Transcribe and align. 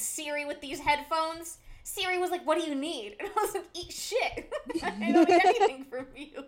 Siri 0.00 0.44
with 0.44 0.60
these 0.60 0.80
headphones. 0.80 1.58
Siri 1.84 2.18
was 2.18 2.30
like, 2.30 2.46
"What 2.46 2.58
do 2.58 2.64
you 2.68 2.74
need?" 2.74 3.16
And 3.20 3.28
I 3.36 3.40
was 3.40 3.54
like, 3.54 3.68
"Eat 3.74 3.92
shit. 3.92 4.52
I 4.82 5.12
don't 5.12 5.28
need 5.28 5.40
anything 5.44 5.84
from 5.84 6.06
you." 6.16 6.44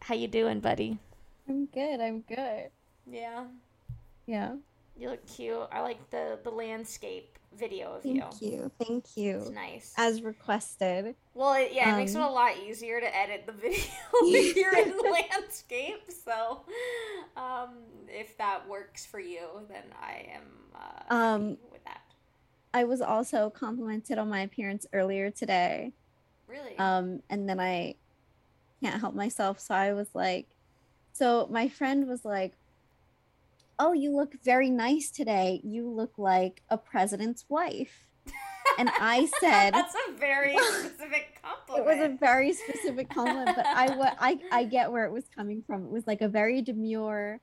How 0.00 0.14
you 0.14 0.28
doing, 0.28 0.60
buddy? 0.60 0.98
I'm 1.48 1.66
good. 1.66 2.00
I'm 2.00 2.20
good. 2.22 2.70
Yeah, 3.10 3.44
Yeah. 4.26 4.54
you 4.96 5.10
look 5.10 5.26
cute. 5.26 5.68
I 5.72 5.80
like 5.80 6.10
the 6.10 6.38
the 6.42 6.50
landscape 6.50 7.38
video 7.56 7.94
of 7.96 8.02
Thank 8.02 8.40
you. 8.40 8.50
you. 8.50 8.70
Thank 8.78 9.16
you. 9.16 9.36
It's 9.38 9.48
you. 9.48 9.54
nice. 9.54 9.94
As 9.96 10.22
requested. 10.22 11.14
Well, 11.34 11.54
it, 11.54 11.72
yeah, 11.72 11.94
it 11.94 11.96
makes 11.98 12.14
it 12.14 12.18
a 12.20 12.24
Um, 12.24 12.32
lot 12.32 12.52
easier 12.58 13.00
to 13.00 13.16
edit 13.16 13.44
the 13.46 13.52
video 13.64 13.84
if 14.22 14.56
you're 14.56 14.76
in 14.76 14.94
landscape. 15.12 16.10
So, 16.24 16.62
um, 17.36 17.70
if 18.08 18.36
that 18.38 18.68
works 18.68 19.04
for 19.06 19.20
you, 19.20 19.46
then 19.68 19.82
I 20.00 20.28
am 20.34 20.42
uh, 20.74 21.14
Um, 21.14 21.48
with 21.72 21.84
that. 21.84 22.00
I 22.72 22.84
was 22.84 23.00
also 23.00 23.50
complimented 23.50 24.18
on 24.18 24.28
my 24.28 24.40
appearance 24.42 24.86
earlier 24.92 25.30
today. 25.30 25.92
Really? 26.46 26.78
Um, 26.78 27.22
and 27.28 27.48
then 27.48 27.58
I 27.60 27.94
can't 28.82 29.00
help 29.00 29.14
myself. 29.14 29.60
So 29.60 29.74
I 29.74 29.92
was 29.92 30.08
like, 30.14 30.46
so 31.12 31.48
my 31.50 31.68
friend 31.68 32.06
was 32.08 32.24
like, 32.24 32.52
Oh, 33.82 33.92
you 33.94 34.14
look 34.14 34.34
very 34.44 34.68
nice 34.70 35.10
today. 35.10 35.60
You 35.64 35.88
look 35.88 36.18
like 36.18 36.62
a 36.68 36.76
president's 36.76 37.46
wife. 37.48 38.06
And 38.78 38.90
I 39.00 39.24
said, 39.40 39.72
That's 39.72 39.94
a 40.08 40.12
very 40.18 40.56
specific 40.58 41.40
compliment. 41.42 41.78
it 41.78 41.84
was 41.86 42.00
a 42.10 42.16
very 42.18 42.52
specific 42.52 43.08
compliment, 43.08 43.56
but 43.56 43.66
I, 43.66 43.86
I 44.20 44.38
I 44.52 44.64
get 44.64 44.92
where 44.92 45.04
it 45.06 45.12
was 45.12 45.24
coming 45.34 45.62
from. 45.66 45.84
It 45.86 45.90
was 45.90 46.06
like 46.06 46.20
a 46.20 46.28
very 46.28 46.60
demure 46.62 47.40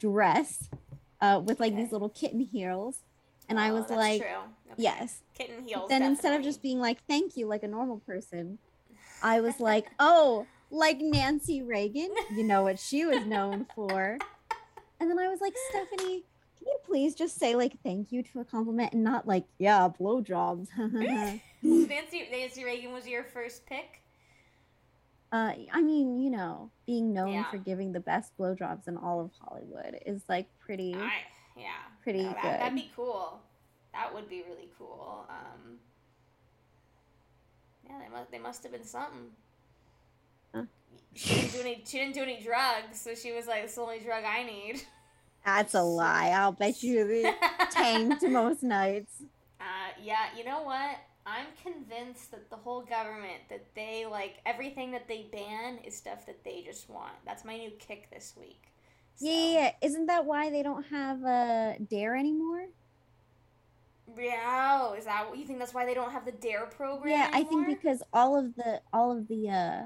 dress 0.00 0.68
uh, 1.20 1.40
with 1.44 1.60
like 1.60 1.72
Okay. 1.72 1.82
these 1.82 1.92
little 1.92 2.08
kitten 2.08 2.40
heels, 2.40 3.00
and 3.48 3.60
I 3.60 3.68
Oh, 3.70 3.74
was 3.74 3.86
that's 3.86 3.98
like. 3.98 4.22
Okay. 4.22 4.34
yes. 4.78 5.20
kitten 5.34 5.62
heels. 5.66 5.88
then 5.90 6.02
instead 6.02 6.34
of 6.38 6.42
just 6.42 6.62
being 6.62 6.78
like 6.80 7.04
thank 7.06 7.36
you 7.36 7.46
like 7.46 7.62
a 7.62 7.68
normal 7.68 7.98
person, 8.00 8.58
I 9.22 9.40
was 9.46 9.60
like, 9.60 9.86
oh, 9.98 10.46
like 10.70 10.98
Nancy 11.00 11.62
Reagan, 11.62 12.10
you 12.34 12.44
know 12.44 12.62
what 12.62 12.78
she 12.78 13.04
was 13.04 13.24
known 13.26 13.66
for. 13.74 14.18
And 15.00 15.10
then 15.10 15.18
I 15.18 15.28
was 15.28 15.40
like, 15.40 15.54
Stephanie, 15.70 16.24
can 16.58 16.66
you 16.66 16.78
please 16.84 17.14
just 17.14 17.38
say 17.38 17.54
like 17.54 17.74
thank 17.82 18.12
you 18.12 18.22
to 18.22 18.40
a 18.40 18.44
compliment 18.44 18.92
and 18.94 19.04
not 19.04 19.26
like 19.26 19.44
yeah 19.58 19.88
blowjobs. 20.00 20.68
Nancy 21.62 22.28
Nancy 22.30 22.64
Reagan 22.64 22.92
was 22.92 23.06
your 23.06 23.24
first 23.24 23.66
pick. 23.66 24.00
Uh, 25.32 25.52
I 25.72 25.82
mean, 25.82 26.20
you 26.20 26.30
know, 26.30 26.70
being 26.86 27.12
known 27.12 27.32
Yeah. 27.32 27.50
for 27.50 27.58
giving 27.58 27.92
the 27.92 28.00
best 28.00 28.32
blowjobs 28.38 28.86
in 28.88 28.96
all 28.96 29.20
of 29.20 29.30
Hollywood 29.40 29.98
is 30.06 30.22
like 30.28 30.46
pretty. 30.60 30.94
I 30.94 31.10
yeah. 31.56 31.70
Pretty 32.02 32.22
No, 32.22 32.32
that, 32.42 32.60
That'd 32.60 32.74
be 32.74 32.90
cool. 32.94 33.40
That 33.92 34.14
would 34.14 34.28
be 34.28 34.42
really 34.48 34.68
cool. 34.78 35.26
Um, 35.28 35.78
yeah, 37.84 37.98
they 37.98 38.08
must 38.14 38.30
they 38.30 38.38
must 38.38 38.62
have 38.62 38.72
been 38.72 38.84
something. 38.84 39.30
She 41.14 41.34
didn't 41.34 41.52
do 41.52 41.60
any. 41.60 41.82
She 41.86 41.98
didn't 41.98 42.14
do 42.14 42.22
any 42.22 42.40
drugs, 42.40 43.00
so 43.00 43.14
she 43.14 43.32
was 43.32 43.46
like, 43.46 43.64
"It's 43.64 43.74
the 43.74 43.82
only 43.82 44.00
drug 44.00 44.24
I 44.24 44.42
need." 44.42 44.82
That's 45.44 45.74
a 45.74 45.82
lie. 45.82 46.30
I'll 46.30 46.52
bet 46.52 46.82
you 46.82 47.06
the 47.06 47.34
tanked 47.70 48.22
most 48.28 48.62
nights. 48.62 49.22
Uh, 49.60 49.64
yeah, 50.02 50.26
you 50.36 50.44
know 50.44 50.62
what? 50.62 50.96
I'm 51.24 51.46
convinced 51.62 52.30
that 52.32 52.50
the 52.50 52.56
whole 52.56 52.82
government 52.82 53.42
that 53.48 53.64
they 53.74 54.06
like 54.06 54.36
everything 54.44 54.90
that 54.92 55.08
they 55.08 55.26
ban 55.32 55.78
is 55.84 55.96
stuff 55.96 56.26
that 56.26 56.44
they 56.44 56.62
just 56.64 56.88
want. 56.90 57.14
That's 57.24 57.44
my 57.44 57.56
new 57.56 57.70
kick 57.78 58.08
this 58.12 58.34
week. 58.38 58.62
Yeah, 59.18 59.32
yeah, 59.32 59.52
yeah. 59.52 59.70
Isn't 59.82 60.06
that 60.06 60.24
why 60.24 60.50
they 60.50 60.62
don't 60.62 60.84
have 60.86 61.22
a 61.22 61.76
dare 61.88 62.16
anymore? 62.16 62.66
Yeah, 64.16 64.78
oh, 64.80 64.94
is 64.94 65.04
that 65.04 65.26
you 65.36 65.44
think? 65.44 65.58
That's 65.58 65.74
why 65.74 65.84
they 65.84 65.94
don't 65.94 66.12
have 66.12 66.24
the 66.24 66.32
Dare 66.32 66.66
program. 66.66 67.10
Yeah, 67.10 67.30
I 67.32 67.42
think 67.42 67.66
because 67.66 68.02
all 68.12 68.38
of 68.38 68.54
the 68.54 68.80
all 68.92 69.10
of 69.10 69.26
the 69.26 69.50
uh 69.50 69.82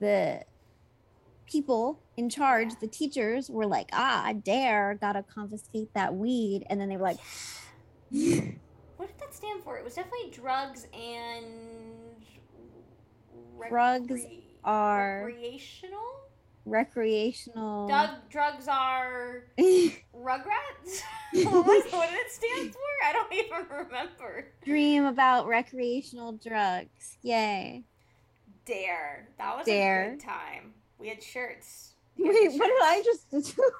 the 0.00 0.42
people 1.46 2.00
in 2.16 2.28
charge, 2.28 2.72
the 2.80 2.86
teachers 2.88 3.48
were 3.50 3.66
like, 3.66 3.88
ah, 3.92 4.32
dare, 4.44 4.96
gotta 5.00 5.22
confiscate 5.22 5.92
that 5.94 6.14
weed, 6.14 6.64
and 6.68 6.80
then 6.80 6.88
they 6.88 6.96
were 6.96 7.04
like, 7.04 7.18
What 8.96 9.06
did 9.08 9.18
that 9.20 9.34
stand 9.34 9.62
for? 9.62 9.78
It 9.78 9.84
was 9.84 9.94
definitely 9.94 10.30
drugs 10.30 10.86
and 10.92 11.44
Drugs 13.68 14.22
are- 14.64 15.24
recreational. 15.26 16.00
recreational. 16.66 17.88
Drug, 17.88 18.10
drugs 18.30 18.68
are 18.68 19.44
Rugrats. 19.58 21.02
what, 21.32 21.66
was, 21.66 21.92
what 21.92 22.10
did 22.10 22.18
it 22.18 22.30
stand 22.30 22.72
for? 22.72 22.80
I 23.06 23.12
don't 23.12 23.32
even 23.32 23.66
remember. 23.86 24.48
Dream 24.64 25.04
about 25.04 25.46
recreational 25.46 26.32
drugs. 26.32 27.16
Yay. 27.22 27.84
Dare. 28.70 29.26
That 29.38 29.56
was 29.56 29.66
Dare. 29.66 30.04
a 30.06 30.10
good 30.10 30.20
time. 30.20 30.72
We 30.98 31.08
had 31.08 31.20
shirts. 31.22 31.92
Had 32.16 32.28
Wait, 32.28 32.52
what 32.52 32.66
did 32.68 32.82
I 32.82 33.02
just 33.04 33.30
do? 33.30 33.42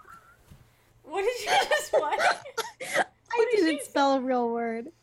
What 1.03 1.23
did 1.25 1.41
you 1.41 1.69
just 1.69 1.93
what? 1.95 2.21
I 2.21 3.47
did 3.51 3.57
didn't 3.65 3.83
spell 3.83 4.15
a 4.15 4.21
real 4.21 4.49
word. 4.51 4.89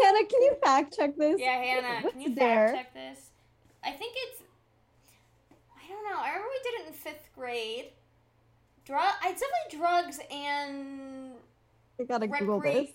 Hannah, 0.00 0.24
can 0.26 0.42
you 0.42 0.54
fact 0.62 0.96
check 0.96 1.16
this? 1.16 1.40
Yeah, 1.40 1.52
Hannah, 1.62 2.00
What's 2.02 2.12
can 2.14 2.22
you 2.22 2.34
dare? 2.34 2.68
fact 2.68 2.76
check 2.76 2.94
this? 2.94 3.30
I 3.82 3.90
think 3.92 4.14
it's. 4.16 4.42
I 5.76 5.88
don't 5.88 6.04
know. 6.04 6.18
I 6.20 6.28
remember 6.28 6.48
we 6.48 6.70
did 6.70 6.80
it 6.82 6.86
in 6.88 6.92
fifth 6.94 7.28
grade. 7.34 7.86
Drug. 8.84 9.12
It's 9.24 9.40
definitely 9.40 9.78
drugs 9.78 10.20
and 10.30 11.32
I 11.98 12.04
gotta 12.04 12.26
Google 12.28 12.60
Recre- 12.60 12.86
this. 12.86 12.90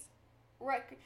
rec. 0.60 0.98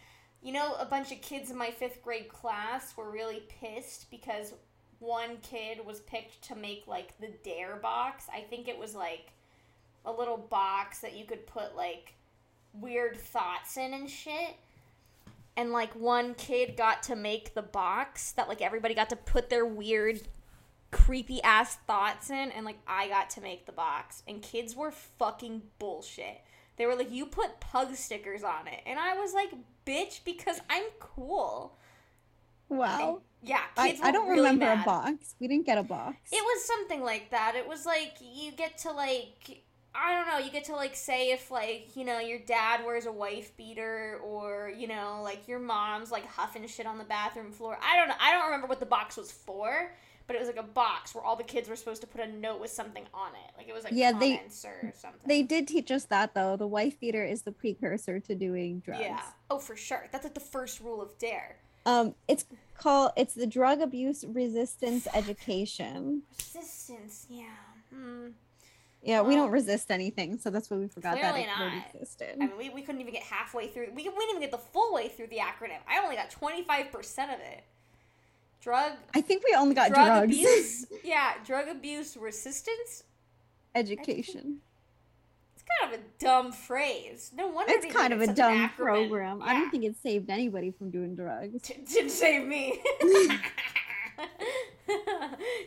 You 0.43 0.51
know, 0.51 0.75
a 0.77 0.85
bunch 0.85 1.13
of 1.13 1.21
kids 1.21 1.49
in 1.49 1.57
my 1.57 1.71
fifth 1.71 2.03
grade 2.03 2.27
class 2.27 2.97
were 2.97 3.09
really 3.09 3.43
pissed 3.61 4.11
because 4.11 4.53
one 4.99 5.37
kid 5.41 5.85
was 5.85 6.01
picked 6.01 6.41
to 6.43 6.55
make 6.55 6.83
like 6.85 7.17
the 7.19 7.29
dare 7.43 7.77
box. 7.77 8.25
I 8.33 8.41
think 8.41 8.67
it 8.67 8.77
was 8.77 8.93
like 8.93 9.31
a 10.05 10.11
little 10.11 10.37
box 10.37 10.99
that 10.99 11.15
you 11.15 11.23
could 11.23 11.47
put 11.47 11.77
like 11.77 12.15
weird 12.73 13.17
thoughts 13.17 13.77
in 13.77 13.93
and 13.93 14.09
shit. 14.09 14.57
And 15.55 15.71
like 15.71 15.93
one 15.93 16.33
kid 16.33 16.75
got 16.75 17.03
to 17.03 17.15
make 17.15 17.53
the 17.53 17.61
box 17.61 18.33
that 18.33 18.49
like 18.49 18.61
everybody 18.61 18.93
got 18.93 19.09
to 19.11 19.15
put 19.15 19.49
their 19.49 19.65
weird 19.65 20.21
creepy 20.91 21.41
ass 21.41 21.77
thoughts 21.87 22.29
in 22.29 22.51
and 22.51 22.65
like 22.65 22.77
I 22.85 23.07
got 23.07 23.29
to 23.31 23.41
make 23.41 23.65
the 23.65 23.71
box 23.71 24.23
and 24.27 24.41
kids 24.41 24.75
were 24.75 24.91
fucking 24.91 25.61
bullshit. 25.79 26.41
They 26.77 26.85
were 26.85 26.95
like 26.95 27.11
you 27.11 27.25
put 27.25 27.59
pug 27.59 27.95
stickers 27.95 28.43
on 28.43 28.67
it 28.67 28.81
and 28.85 28.99
I 28.99 29.15
was 29.15 29.33
like 29.33 29.51
bitch 29.85 30.21
because 30.25 30.59
I'm 30.69 30.85
cool. 30.99 31.77
Wow. 32.69 33.21
Yeah, 33.43 33.59
I, 33.75 33.99
I 34.01 34.11
don't 34.11 34.29
really 34.29 34.41
remember 34.41 34.65
mad. 34.65 34.83
a 34.83 34.85
box. 34.85 35.35
We 35.39 35.47
didn't 35.47 35.65
get 35.65 35.77
a 35.77 35.83
box. 35.83 36.15
It 36.31 36.41
was 36.41 36.65
something 36.65 37.03
like 37.03 37.29
that. 37.31 37.55
It 37.55 37.67
was 37.67 37.85
like 37.85 38.13
you 38.21 38.51
get 38.51 38.77
to 38.79 38.91
like 38.91 39.63
I 39.95 40.15
don't 40.15 40.27
know, 40.27 40.43
you 40.43 40.51
get 40.51 40.63
to 40.65 40.75
like 40.75 40.95
say 40.95 41.31
if 41.31 41.51
like, 41.51 41.95
you 41.95 42.03
know, 42.03 42.19
your 42.19 42.39
dad 42.39 42.83
wears 42.83 43.05
a 43.05 43.11
wife 43.11 43.55
beater 43.55 44.19
or, 44.23 44.73
you 44.75 44.87
know, 44.87 45.21
like 45.23 45.47
your 45.47 45.59
mom's 45.59 46.11
like 46.11 46.25
huffing 46.25 46.65
shit 46.67 46.87
on 46.87 46.97
the 46.97 47.03
bathroom 47.03 47.51
floor. 47.51 47.77
I 47.83 47.97
don't 47.97 48.07
know. 48.07 48.15
I 48.19 48.31
don't 48.31 48.45
remember 48.45 48.67
what 48.67 48.79
the 48.79 48.87
box 48.87 49.17
was 49.17 49.31
for, 49.31 49.93
but 50.27 50.35
it 50.35 50.39
was 50.39 50.47
like 50.47 50.57
a 50.57 50.63
box 50.63 51.13
where 51.13 51.23
all 51.23 51.35
the 51.35 51.43
kids 51.43 51.67
were 51.69 51.75
supposed 51.75 52.01
to 52.01 52.07
put 52.07 52.21
a 52.21 52.27
note 52.27 52.59
with 52.59 52.71
something 52.71 53.05
on 53.13 53.31
it. 53.33 53.51
Like 53.57 53.67
it 53.67 53.73
was 53.73 53.83
like 53.83 53.93
Yeah, 53.95 54.13
they- 54.17 54.35
or 54.37 54.93
something. 54.93 55.21
They 55.27 55.41
did 55.43 55.67
teach 55.67 55.91
us 55.91 56.05
that 56.05 56.33
though. 56.33 56.55
The 56.55 56.67
wife 56.67 56.99
beater 56.99 57.23
is 57.25 57.41
the 57.43 57.51
precursor 57.51 58.19
to 58.21 58.35
doing 58.35 58.79
drugs. 58.79 59.01
Yeah. 59.01 59.21
Oh, 59.49 59.59
for 59.59 59.75
sure. 59.75 60.07
That's 60.11 60.23
like 60.23 60.33
the 60.33 60.39
first 60.39 60.79
rule 60.79 61.01
of 61.01 61.17
dare. 61.17 61.57
Um, 61.85 62.15
it's 62.27 62.45
called 62.77 63.11
it's 63.17 63.33
the 63.33 63.47
drug 63.47 63.81
abuse 63.81 64.23
resistance 64.27 65.07
education. 65.13 66.23
Resistance. 66.37 67.27
Yeah. 67.29 67.45
Hmm. 67.93 68.27
Yeah, 69.05 69.21
we 69.21 69.33
Well, 69.35 69.43
don't 69.43 69.51
resist 69.51 69.91
anything, 69.91 70.37
so 70.37 70.49
that's 70.49 70.69
why 70.69 70.77
we 70.77 70.87
forgot 70.87 71.15
that 71.15 71.33
clearly 71.33 71.41
it 71.41 71.47
not. 71.47 71.73
existed. 71.93 72.37
I 72.39 72.45
mean, 72.47 72.57
we, 72.57 72.69
we 72.69 72.81
couldn't 72.83 73.01
even 73.01 73.11
get 73.13 73.23
halfway 73.23 73.67
through. 73.67 73.87
We, 73.87 74.03
we 74.03 74.03
didn't 74.03 74.29
even 74.29 74.39
get 74.41 74.51
the 74.51 74.57
full 74.57 74.93
way 74.93 75.09
through 75.09 75.27
the 75.27 75.39
acronym. 75.39 75.79
I 75.89 76.01
only 76.01 76.15
got 76.15 76.31
25% 76.31 77.33
of 77.33 77.41
it. 77.41 77.65
Drug 78.63 78.93
I 79.13 79.19
think 79.21 79.43
we 79.43 79.53
only 79.57 79.75
got 79.75 79.89
drug 79.91 80.05
drugs. 80.07 80.31
abuse. 80.31 80.85
yeah, 81.03 81.33
drug 81.45 81.67
abuse 81.67 82.15
resistance. 82.15 83.03
education. 83.75 84.59
It's 85.53 85.63
kind 85.81 85.93
of 85.93 85.99
a 85.99 86.03
dumb 86.17 86.51
phrase. 86.53 87.31
No 87.35 87.47
wonder 87.47 87.73
It's 87.75 87.93
kind 87.93 88.13
of 88.13 88.21
a 88.21 88.27
dumb 88.33 88.53
acronym. 88.69 88.75
program. 88.75 89.41
I 89.41 89.53
don't 89.53 89.69
think 89.69 89.83
it 89.83 89.95
saved 90.01 90.29
anybody 90.29 90.71
from 90.71 90.91
doing 90.91 91.13
drugs. 91.15 91.61
T- 91.61 91.75
didn't 91.91 92.11
save 92.11 92.47
me. 92.47 92.81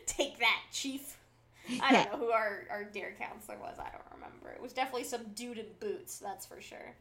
Take 0.06 0.38
that, 0.38 0.60
chief. 0.72 1.18
I 1.82 1.92
don't 1.92 2.12
know 2.12 2.18
who 2.26 2.30
our, 2.32 2.64
our 2.70 2.84
dare 2.84 3.12
counselor 3.18 3.58
was. 3.58 3.76
I 3.78 3.90
don't 3.90 4.04
remember. 4.14 4.50
It 4.54 4.62
was 4.62 4.72
definitely 4.72 5.04
some 5.04 5.22
dude 5.34 5.58
in 5.58 5.66
boots, 5.80 6.18
that's 6.18 6.46
for 6.46 6.60
sure. 6.60 6.78
And 6.78 6.94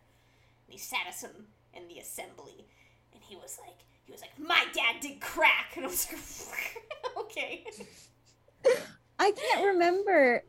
he 0.69 0.77
sat 0.77 1.07
us 1.07 1.23
in, 1.23 1.29
in 1.73 1.87
the 1.87 1.99
assembly, 1.99 2.65
and 3.13 3.21
he 3.23 3.35
was 3.35 3.59
like, 3.65 3.77
he 4.05 4.11
was 4.11 4.21
like, 4.21 4.37
my 4.39 4.63
dad 4.73 5.01
did 5.01 5.19
crack, 5.19 5.73
and 5.75 5.85
I 5.85 5.87
was 5.87 6.47
like, 6.51 6.83
okay. 7.17 7.65
I 8.65 8.75
I 9.17 9.31
can't 9.31 9.65
remember. 9.65 10.43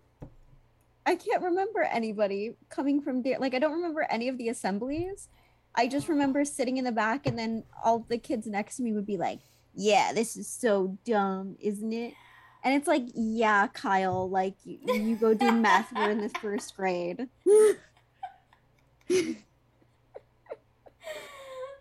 I 1.07 1.15
can't 1.15 1.43
remember 1.43 1.83
anybody 1.83 2.57
coming 2.69 3.01
from 3.01 3.23
there. 3.23 3.39
Like 3.39 3.55
I 3.55 3.59
don't 3.59 3.73
remember 3.73 4.07
any 4.11 4.29
of 4.29 4.39
the 4.39 4.49
assemblies. 4.49 5.29
I 5.75 5.87
just 5.89 6.09
remember 6.09 6.45
sitting 6.45 6.79
in 6.79 6.85
the 6.85 6.93
back, 6.93 7.27
and 7.27 7.39
then 7.39 7.65
all 7.85 8.01
the 8.09 8.19
kids 8.19 8.47
next 8.47 8.77
to 8.77 8.83
me 8.83 8.93
would 8.93 9.07
be 9.07 9.17
like, 9.17 9.41
"Yeah, 9.75 10.13
this 10.13 10.37
is 10.37 10.49
so 10.49 10.99
dumb, 11.05 11.57
isn't 11.61 11.93
it?" 11.93 12.15
And 12.65 12.75
it's 12.75 12.89
like, 12.89 13.05
"Yeah, 13.15 13.69
Kyle, 13.69 14.29
like 14.29 14.57
you, 14.65 14.79
you 14.85 15.17
go 15.17 15.33
do 15.35 15.53
math. 15.53 15.93
We're 15.95 16.11
in 16.11 16.21
the 16.21 16.29
first 16.41 16.77
grade." 16.77 17.29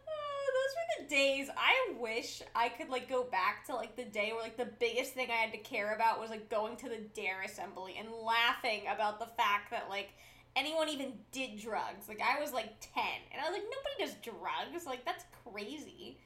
Oh, 0.07 0.45
those 0.53 0.73
were 0.75 0.87
the 0.87 0.93
days. 1.07 1.49
I 1.57 1.93
wish 1.99 2.41
I 2.55 2.69
could 2.69 2.89
like 2.89 3.09
go 3.09 3.23
back 3.23 3.65
to 3.67 3.75
like 3.75 3.95
the 3.95 4.03
day 4.05 4.31
where 4.33 4.41
like 4.43 4.57
the 4.57 4.69
biggest 4.79 5.13
thing 5.13 5.29
I 5.29 5.35
had 5.35 5.51
to 5.51 5.57
care 5.59 5.93
about 5.93 6.19
was 6.19 6.29
like 6.29 6.49
going 6.49 6.75
to 6.77 6.89
the 6.89 6.99
dare 7.13 7.41
assembly 7.43 7.95
and 7.99 8.09
laughing 8.23 8.81
about 8.93 9.19
the 9.19 9.25
fact 9.25 9.71
that 9.71 9.87
like 9.89 10.09
anyone 10.55 10.89
even 10.89 11.13
did 11.31 11.57
drugs. 11.59 12.07
Like 12.07 12.21
I 12.21 12.41
was 12.41 12.53
like 12.53 12.79
10 12.93 13.03
and 13.31 13.41
I 13.41 13.49
was 13.49 13.53
like 13.59 13.63
nobody 13.63 13.95
does 13.99 14.15
drugs. 14.23 14.85
Like 14.85 15.05
that's 15.05 15.25
crazy. 15.51 16.17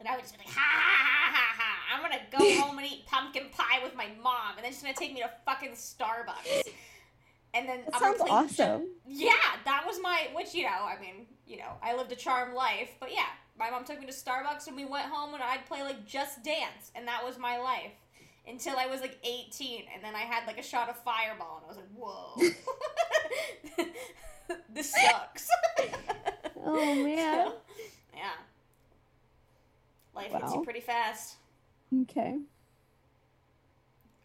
And 0.00 0.06
I 0.08 0.12
would 0.14 0.22
just 0.22 0.32
be 0.34 0.38
like, 0.44 0.54
ha 0.54 0.60
ha 0.60 1.32
ha 1.32 1.34
ha 1.34 1.62
ha! 1.62 1.96
I'm 1.96 2.02
gonna 2.02 2.22
go 2.30 2.62
home 2.62 2.78
and 2.78 2.86
eat 2.86 3.04
pumpkin 3.06 3.46
pie 3.50 3.82
with 3.82 3.96
my 3.96 4.06
mom, 4.22 4.54
and 4.56 4.64
then 4.64 4.70
she's 4.72 4.80
gonna 4.82 4.94
take 4.94 5.12
me 5.12 5.20
to 5.22 5.30
fucking 5.44 5.72
Starbucks. 5.72 6.68
And 7.52 7.68
then 7.68 7.80
That 7.86 7.94
I'm 7.96 8.16
sounds 8.16 8.30
awesome. 8.30 8.86
yeah, 9.08 9.32
that 9.64 9.82
was 9.84 9.98
my 10.00 10.28
which 10.36 10.54
you 10.54 10.62
know, 10.64 10.68
I 10.68 11.00
mean, 11.00 11.26
you 11.48 11.56
know, 11.56 11.72
I 11.82 11.96
lived 11.96 12.12
a 12.12 12.14
charmed 12.16 12.54
life, 12.54 12.90
but 13.00 13.10
yeah, 13.12 13.26
my 13.58 13.70
mom 13.70 13.84
took 13.84 14.00
me 14.00 14.06
to 14.06 14.12
Starbucks 14.12 14.66
and 14.68 14.76
we 14.76 14.84
went 14.84 15.06
home 15.06 15.34
and 15.34 15.42
I'd 15.42 15.66
play 15.66 15.82
like 15.82 16.06
Just 16.06 16.42
Dance, 16.44 16.92
and 16.94 17.06
that 17.08 17.24
was 17.24 17.38
my 17.38 17.58
life 17.58 17.92
until 18.46 18.76
I 18.78 18.86
was 18.86 19.00
like 19.00 19.18
18, 19.24 19.84
and 19.94 20.02
then 20.02 20.14
I 20.14 20.20
had 20.20 20.46
like 20.46 20.58
a 20.58 20.62
shot 20.62 20.88
of 20.88 20.96
Fireball, 21.02 21.62
and 21.62 21.66
I 21.66 21.68
was 21.68 21.76
like, 21.76 21.90
whoa, 21.94 23.84
this 24.74 24.92
sucks. 24.92 25.48
Oh 26.70 26.94
man. 26.96 27.46
So, 27.48 27.54
yeah, 28.14 28.32
life 30.14 30.32
hits 30.32 30.52
you 30.54 30.62
pretty 30.64 30.80
fast. 30.80 31.36
Okay. 32.02 32.36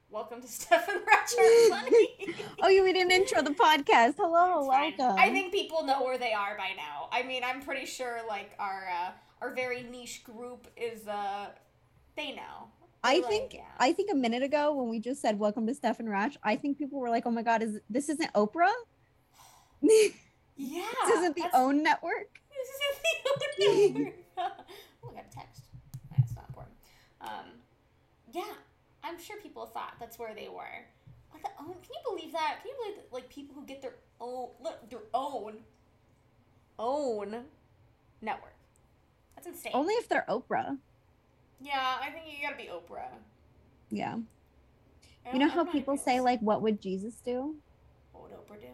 Welcome 0.09 0.41
to 0.41 0.47
Stefan 0.47 0.95
Ratcher 1.07 1.69
Funny. 1.69 2.35
Oh, 2.65 2.69
you 2.69 2.85
didn't 2.93 3.11
intro 3.11 3.41
the 3.41 3.51
podcast. 3.51 4.13
Hello, 4.15 4.65
welcome. 4.65 5.17
I 5.19 5.29
think 5.31 5.51
people 5.51 5.83
know 5.83 6.01
where 6.01 6.17
they 6.17 6.31
are 6.31 6.57
by 6.57 6.69
now. 6.77 7.09
I 7.11 7.21
mean, 7.23 7.43
I'm 7.43 7.61
pretty 7.61 7.85
sure 7.85 8.21
like 8.25 8.55
our 8.57 8.87
uh, 8.89 9.11
our 9.41 9.53
very 9.53 9.83
niche 9.83 10.23
group 10.23 10.69
is 10.77 11.05
uh 11.05 11.47
they 12.15 12.31
know. 12.31 12.69
I 13.03 13.15
Like, 13.17 13.27
think 13.27 13.53
yeah. 13.55 13.63
I 13.79 13.91
think 13.91 14.11
a 14.13 14.15
minute 14.15 14.43
ago 14.43 14.73
when 14.73 14.87
we 14.87 15.01
just 15.01 15.21
said 15.21 15.37
welcome 15.37 15.67
to 15.67 15.75
Steph 15.75 15.99
and 15.99 16.07
Rach, 16.07 16.37
I 16.41 16.55
think 16.55 16.77
people 16.77 17.01
were 17.01 17.09
like, 17.09 17.25
"Oh 17.25 17.31
my 17.31 17.41
god, 17.41 17.63
is 17.63 17.81
this 17.89 18.07
isn't 18.07 18.31
Oprah? 18.31 18.71
this 19.81 20.13
yeah, 20.55 20.83
isn't 21.17 21.35
the 21.35 21.49
OWN 21.53 21.83
network?" 21.83 22.39
This 22.49 22.69
isn't 22.79 23.57
the 23.57 23.65
only 23.65 23.89
number. 23.91 24.11
oh, 24.37 25.09
I 25.09 25.13
got 25.15 25.25
a 25.29 25.35
text. 25.35 25.63
That's 26.15 26.33
not 26.33 26.45
important. 26.47 26.75
Um, 27.19 27.59
yeah, 28.31 28.53
I'm 29.03 29.19
sure 29.19 29.35
people 29.43 29.65
thought 29.65 29.95
that's 29.99 30.17
where 30.17 30.33
they 30.33 30.47
were. 30.47 30.85
The 31.43 31.49
own. 31.59 31.73
Can 31.73 31.91
you 31.91 32.01
believe 32.17 32.31
that? 32.33 32.59
Can 32.61 32.69
you 32.71 32.75
believe 32.83 32.95
that, 32.97 33.13
like 33.13 33.29
people 33.29 33.53
who 33.55 33.65
get 33.65 33.81
their 33.81 33.95
own 34.21 34.49
look, 34.61 34.89
their 34.89 35.03
own 35.13 35.57
own 36.79 37.43
network? 38.21 38.53
That's 39.35 39.47
insane. 39.47 39.71
Only 39.75 39.93
if 39.95 40.07
they're 40.09 40.25
Oprah. 40.29 40.77
Yeah, 41.61 41.97
I 42.01 42.09
think 42.11 42.25
you 42.27 42.41
gotta 42.41 42.57
be 42.57 42.69
Oprah. 42.69 43.07
Yeah. 43.89 44.17
You 45.31 45.39
know 45.39 45.47
how 45.49 45.63
people 45.65 45.95
say 45.97 46.19
like, 46.19 46.39
"What 46.41 46.61
would 46.61 46.81
Jesus 46.81 47.15
do?" 47.23 47.55
What 48.11 48.23
would 48.23 48.31
Oprah 48.33 48.59
do? 48.61 48.67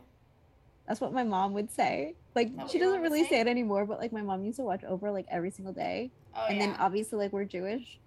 That's 0.87 0.99
what 0.99 1.13
my 1.13 1.23
mom 1.23 1.53
would 1.53 1.71
say. 1.71 2.15
Like 2.35 2.51
she 2.69 2.79
doesn't 2.79 3.01
really 3.01 3.23
say? 3.23 3.29
say 3.29 3.39
it 3.41 3.47
anymore, 3.47 3.85
but 3.85 3.99
like 3.99 4.11
my 4.11 4.21
mom 4.23 4.43
used 4.43 4.57
to 4.57 4.63
watch 4.63 4.81
Oprah 4.81 5.13
like 5.13 5.27
every 5.29 5.51
single 5.51 5.73
day, 5.73 6.11
Oh 6.35 6.45
and 6.49 6.57
yeah. 6.57 6.67
then 6.67 6.75
obviously 6.79 7.17
like 7.19 7.31
we're 7.31 7.45
Jewish, 7.45 7.99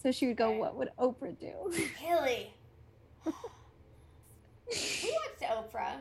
so 0.00 0.12
she 0.12 0.28
would 0.28 0.36
go, 0.36 0.50
Right. 0.50 0.58
"What 0.60 0.76
would 0.76 0.90
Oprah 0.98 1.38
do?" 1.38 1.72
Really? 2.08 2.52
we 4.70 5.12
watched 5.12 5.42
Oprah 5.72 5.96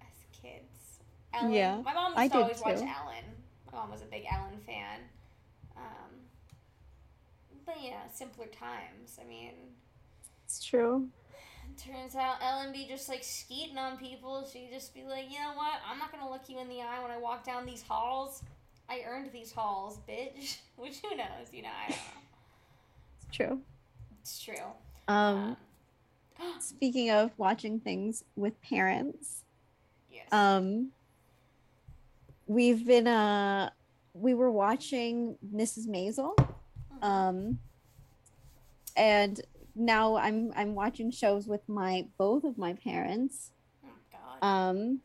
as 0.00 0.40
kids. 0.42 0.98
Ellen. 1.34 1.52
Yeah, 1.52 1.80
My 1.84 1.92
mom 1.94 2.14
used 2.18 2.32
to 2.32 2.38
always 2.38 2.60
watch 2.60 2.76
too. 2.78 2.82
Ellen. 2.82 3.24
My 3.72 3.78
mom 3.78 3.90
was 3.90 4.02
a 4.02 4.06
big 4.06 4.24
Ellen 4.32 4.58
fan. 4.64 5.00
Um, 5.76 6.10
but 7.66 7.82
you 7.82 7.90
know, 7.90 7.96
simpler 8.12 8.46
times. 8.46 9.18
I 9.22 9.28
mean, 9.28 9.52
it's 10.44 10.64
true. 10.64 11.08
turns 11.76 12.14
out 12.14 12.36
Ellen 12.42 12.72
be 12.72 12.86
just 12.88 13.08
like 13.08 13.22
skeeting 13.22 13.76
on 13.76 13.98
people. 13.98 14.48
She'd 14.50 14.70
just 14.72 14.94
be 14.94 15.02
like, 15.02 15.30
you 15.30 15.38
know 15.38 15.52
what? 15.54 15.74
I'm 15.90 15.98
not 15.98 16.10
gonna 16.12 16.30
look 16.30 16.48
you 16.48 16.58
in 16.60 16.68
the 16.68 16.80
eye 16.80 17.02
when 17.02 17.10
I 17.10 17.18
walk 17.18 17.44
down 17.44 17.66
these 17.66 17.82
halls. 17.82 18.42
I 18.88 19.02
earned 19.06 19.30
these 19.32 19.52
halls, 19.52 19.98
bitch. 20.08 20.58
Which 20.76 20.98
who 21.02 21.16
knows? 21.16 21.52
You 21.52 21.62
know, 21.62 21.68
I 21.86 21.90
don't 21.90 21.98
know. 21.98 22.04
It's 23.28 23.36
true. 23.36 23.60
It's 24.22 24.40
true. 24.42 24.64
Um, 25.08 25.16
Um, 25.16 25.56
speaking 26.60 27.10
of 27.10 27.30
watching 27.38 27.80
things 27.80 28.24
with 28.36 28.60
parents, 28.62 29.44
yes. 30.10 30.26
um, 30.32 30.90
we've 32.46 32.86
been 32.86 33.06
uh, 33.06 33.70
we 34.14 34.34
were 34.34 34.50
watching 34.50 35.36
Mrs. 35.54 35.86
Maisel, 35.88 36.34
Mhm. 36.36 37.02
um, 37.02 37.58
and 38.96 39.40
now 39.74 40.16
I'm 40.16 40.52
I'm 40.56 40.74
watching 40.74 41.10
shows 41.10 41.46
with 41.46 41.68
my 41.68 42.06
both 42.18 42.44
of 42.44 42.56
my 42.58 42.72
parents. 42.74 43.52
oh 43.84 43.88
God. 44.40 44.46
Um, 44.46 45.00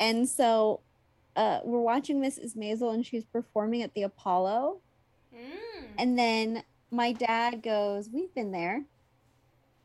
and 0.00 0.28
so 0.28 0.80
uh, 1.36 1.60
we're 1.64 1.80
watching 1.80 2.20
Mrs. 2.20 2.56
Maisel, 2.56 2.92
and 2.92 3.06
she's 3.06 3.24
performing 3.24 3.82
at 3.82 3.94
the 3.94 4.02
Apollo. 4.02 4.80
mm. 5.34 5.86
And 5.96 6.18
then 6.18 6.64
my 6.90 7.12
dad 7.12 7.62
goes, 7.62 8.08
"We've 8.12 8.34
been 8.34 8.50
there," 8.50 8.82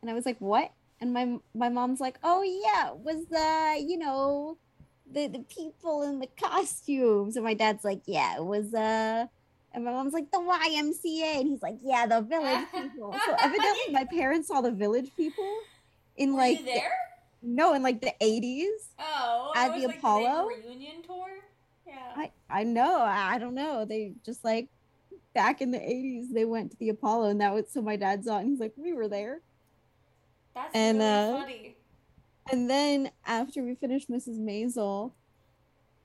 and 0.04 0.10
I 0.10 0.14
was 0.14 0.26
like, 0.26 0.38
"What?" 0.38 0.70
And 1.00 1.14
my 1.14 1.38
my 1.54 1.70
mom's 1.70 1.98
like, 1.98 2.18
"Oh 2.22 2.42
yeah, 2.42 2.90
was 2.92 3.24
the 3.30 3.82
you 3.82 3.96
know 3.98 4.58
the 5.10 5.28
the 5.28 5.38
people 5.40 6.02
in 6.02 6.20
the 6.20 6.28
costumes?" 6.40 7.36
And 7.36 7.44
my 7.44 7.54
dad's 7.54 7.84
like, 7.84 8.02
"Yeah, 8.06 8.36
it 8.36 8.44
was 8.44 8.74
uh." 8.74 9.26
And 9.72 9.84
my 9.84 9.90
mom's 9.92 10.12
like, 10.12 10.30
"The 10.30 10.38
YMCA," 10.38 11.40
and 11.40 11.48
he's 11.48 11.62
like, 11.62 11.78
"Yeah, 11.82 12.06
the 12.06 12.20
Village 12.20 12.66
People." 12.72 13.14
So 13.26 13.32
evidently, 13.38 13.92
my 13.92 14.04
parents 14.04 14.48
saw 14.48 14.60
the 14.60 14.70
Village 14.70 15.10
People 15.16 15.52
in 16.16 16.32
Were 16.34 16.38
like 16.40 16.58
you 16.60 16.64
the- 16.66 16.72
there? 16.72 16.92
no, 17.42 17.72
in 17.74 17.82
like 17.82 18.00
the 18.02 18.12
eighties. 18.20 18.90
Oh, 18.98 19.52
at 19.56 19.74
the 19.74 19.86
like 19.86 19.98
Apollo? 19.98 20.48
big 20.54 20.64
reunion 20.66 21.02
tour. 21.02 21.28
Yeah. 21.86 22.12
I 22.16 22.30
I 22.50 22.64
know. 22.64 22.98
I 23.00 23.34
I 23.34 23.38
don't 23.38 23.54
know. 23.54 23.84
They 23.86 24.12
just 24.24 24.44
like 24.44 24.68
back 25.34 25.60
in 25.60 25.72
the 25.72 25.80
eighties, 25.82 26.30
they 26.32 26.44
went 26.44 26.70
to 26.70 26.76
the 26.78 26.90
Apollo, 26.90 27.30
and 27.30 27.40
that 27.40 27.52
was 27.52 27.64
so 27.70 27.82
my 27.82 27.96
dad 27.96 28.24
saw 28.24 28.36
it, 28.38 28.42
and 28.42 28.50
he's 28.50 28.60
like, 28.60 28.74
"We 28.76 28.92
were 28.92 29.08
there." 29.08 29.40
That's 30.54 30.74
and, 30.74 30.98
really 30.98 31.10
uh, 31.10 31.32
funny. 31.38 31.76
And 32.50 32.70
then 32.70 33.10
after 33.26 33.62
we 33.62 33.74
finished 33.74 34.10
Mrs. 34.10 34.38
Maisel, 34.38 35.12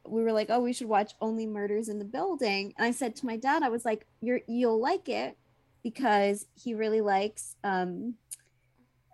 we 0.05 0.23
were 0.23 0.31
like, 0.31 0.49
"Oh, 0.49 0.59
we 0.59 0.73
should 0.73 0.87
watch 0.87 1.13
Only 1.21 1.45
Murders 1.45 1.89
in 1.89 1.99
the 1.99 2.05
Building." 2.05 2.73
And 2.77 2.85
I 2.85 2.91
said 2.91 3.15
to 3.17 3.25
my 3.25 3.37
dad, 3.37 3.63
"I 3.63 3.69
was 3.69 3.85
like, 3.85 4.05
you're 4.21 4.41
you'll 4.47 4.79
like 4.79 5.09
it 5.09 5.37
because 5.83 6.47
he 6.55 6.73
really 6.73 7.01
likes 7.01 7.55
um, 7.63 8.15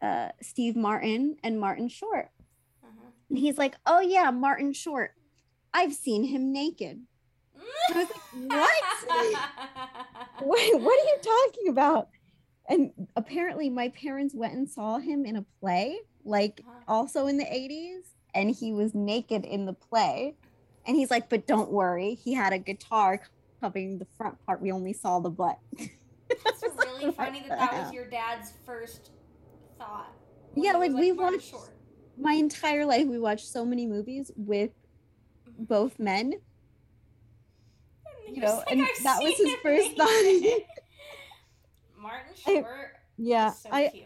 uh, 0.01 0.29
Steve 0.41 0.75
Martin 0.75 1.37
and 1.43 1.59
Martin 1.59 1.89
Short." 1.89 2.29
Uh-huh. 2.83 3.09
And 3.29 3.37
he's 3.37 3.57
like, 3.57 3.75
"Oh 3.85 3.99
yeah, 3.99 4.31
Martin 4.31 4.73
Short. 4.73 5.13
I've 5.73 5.93
seen 5.93 6.23
him 6.23 6.53
naked." 6.53 7.01
I 7.93 7.97
was 7.97 8.07
like, 9.07 10.45
what 10.45 10.81
what 10.81 10.99
are 10.99 11.05
you 11.05 11.17
talking 11.21 11.69
about 11.69 12.09
and 12.69 12.91
apparently 13.15 13.69
my 13.69 13.89
parents 13.89 14.33
went 14.33 14.53
and 14.53 14.69
saw 14.69 14.97
him 14.97 15.25
in 15.25 15.35
a 15.35 15.45
play 15.59 15.99
like 16.23 16.61
also 16.87 17.27
in 17.27 17.37
the 17.37 17.45
80s 17.45 18.01
and 18.33 18.49
he 18.49 18.73
was 18.73 18.93
naked 18.93 19.45
in 19.45 19.65
the 19.65 19.73
play. 19.73 20.35
And 20.87 20.95
he's 20.95 21.09
like 21.11 21.29
but 21.29 21.47
don't 21.47 21.71
worry 21.71 22.15
he 22.15 22.33
had 22.33 22.53
a 22.53 22.57
guitar 22.57 23.21
covering 23.61 23.97
the 23.99 24.07
front 24.17 24.43
part. 24.45 24.61
We 24.61 24.71
only 24.71 24.93
saw 24.93 25.19
the 25.19 25.29
butt. 25.29 25.59
It's 25.77 26.61
like, 26.61 26.77
really 26.77 27.11
funny 27.11 27.45
that 27.47 27.59
that 27.59 27.73
was 27.73 27.93
your 27.93 28.05
dad's 28.05 28.53
first 28.65 29.11
thought. 29.77 30.11
Yeah, 30.55 30.73
like, 30.73 30.91
was 30.91 30.99
we've 30.99 31.17
watched- 31.17 31.51
Short. 31.51 31.69
my 32.17 32.33
entire 32.33 32.85
life 32.85 33.07
we 33.07 33.19
watched 33.19 33.47
so 33.47 33.65
many 33.65 33.85
movies 33.85 34.31
with 34.35 34.71
mm-hmm. 35.49 35.63
both 35.65 35.99
men. 35.99 36.33
You 38.27 38.41
know, 38.41 38.57
like, 38.57 38.71
and 38.71 38.81
"I've 38.81 39.03
that 39.03 39.21
was 39.21 39.37
his 39.37 39.55
first 39.61 39.97
naked." 39.97 40.65
Martin 42.05 42.33
I- 42.47 42.61
Short. 42.61 42.91
yeah 43.17 43.49
is 43.51 43.57
so 43.59 43.69
i 43.71 43.87
cute. 43.87 44.05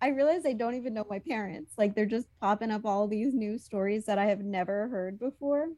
i 0.00 0.08
realize 0.08 0.44
i 0.46 0.52
don't 0.52 0.74
even 0.74 0.92
know 0.94 1.06
my 1.08 1.18
parents 1.20 1.72
like 1.78 1.94
they're 1.94 2.06
just 2.06 2.26
popping 2.40 2.70
up 2.70 2.84
all 2.84 3.06
these 3.08 3.32
new 3.34 3.56
stories 3.58 4.04
that 4.06 4.18
i 4.18 4.26
have 4.26 4.40
never 4.40 4.88
heard 4.88 5.18
before 5.18 5.68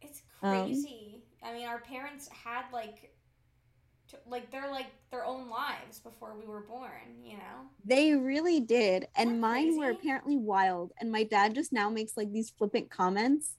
It's 0.00 0.22
Um, 0.42 0.64
crazy. 0.64 1.22
I 1.44 1.52
mean, 1.54 1.66
our 1.68 1.80
parents 1.80 2.28
had 2.28 2.64
like 2.72 3.12
to- 4.08 4.18
like 4.26 4.50
they're 4.50 4.70
like 4.70 4.86
their 5.10 5.24
own 5.24 5.48
lives 5.48 5.98
before 6.00 6.36
we 6.38 6.44
were 6.46 6.60
born. 6.62 7.06
You 7.22 7.36
know. 7.38 7.56
They 7.84 8.14
really 8.14 8.60
did. 8.60 9.06
And 9.16 9.30
that 9.30 9.38
mine 9.48 9.76
were 9.76 9.90
apparently 9.90 10.36
wild. 10.36 10.92
And 11.00 11.10
my 11.10 11.22
dad 11.24 11.54
just 11.54 11.72
now 11.72 11.88
makes 11.90 12.16
like 12.16 12.32
these 12.32 12.50
flippant 12.50 12.90
comments. 12.90 13.56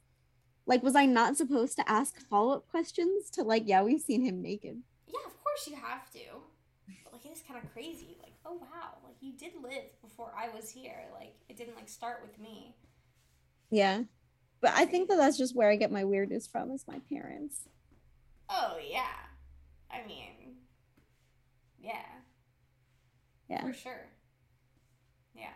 Like, 0.65 0.81
was 0.83 0.95
I 0.95 1.05
not 1.05 1.35
supposed 1.37 1.75
to 1.77 1.89
ask 1.89 2.19
follow 2.29 2.53
up 2.55 2.67
questions 2.69 3.29
to 3.31 3.43
like, 3.43 3.63
yeah, 3.65 3.81
we've 3.83 4.01
seen 4.01 4.21
him 4.23 4.41
naked? 4.41 4.81
Yeah, 5.07 5.25
of 5.25 5.35
course 5.43 5.67
you 5.67 5.75
have 5.75 6.09
to. 6.11 6.19
But 7.03 7.13
like 7.13 7.25
it 7.25 7.31
is 7.33 7.41
kind 7.53 7.65
of 7.65 7.71
crazy. 7.73 8.17
Like, 8.21 8.33
oh 8.45 8.55
wow, 8.55 8.97
like 9.03 9.15
you 9.21 9.33
did 9.33 9.51
live 9.61 10.01
before 10.01 10.33
I 10.37 10.49
was 10.49 10.69
here. 10.69 11.05
Like 11.13 11.35
it 11.49 11.57
didn't 11.57 11.75
like 11.75 11.89
start 11.89 12.19
with 12.21 12.39
me. 12.39 12.75
Yeah. 13.69 14.03
But 14.61 14.73
I 14.75 14.85
think 14.85 15.09
that 15.09 15.17
that's 15.17 15.37
just 15.37 15.55
where 15.55 15.69
I 15.69 15.75
get 15.75 15.91
my 15.91 16.03
weirdness 16.03 16.47
from 16.47 16.71
is 16.71 16.85
my 16.87 16.99
parents. 17.09 17.61
Oh 18.49 18.77
yeah. 18.89 19.03
I 19.91 20.05
mean, 20.07 20.55
yeah, 21.79 22.05
Yeah. 23.49 23.61
for 23.61 23.73
sure. 23.73 24.07
Yeah. 25.35 25.53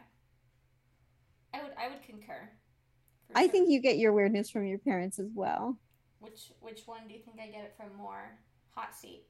I 1.53 1.63
would 1.63 1.71
I 1.79 1.87
would 1.87 2.03
concur. 2.03 2.49
I 3.33 3.43
sure. 3.43 3.51
think 3.51 3.69
you 3.69 3.81
get 3.81 3.97
your 3.97 4.13
weirdness 4.13 4.49
from 4.49 4.65
your 4.65 4.77
parents 4.77 5.19
as 5.19 5.29
well. 5.33 5.77
Which 6.19 6.51
which 6.59 6.81
one 6.85 7.07
do 7.07 7.13
you 7.13 7.21
think 7.21 7.39
I 7.41 7.47
get 7.47 7.63
it 7.63 7.73
from 7.77 7.95
more? 7.97 8.37
Hot 8.75 8.93
seat. 8.93 9.23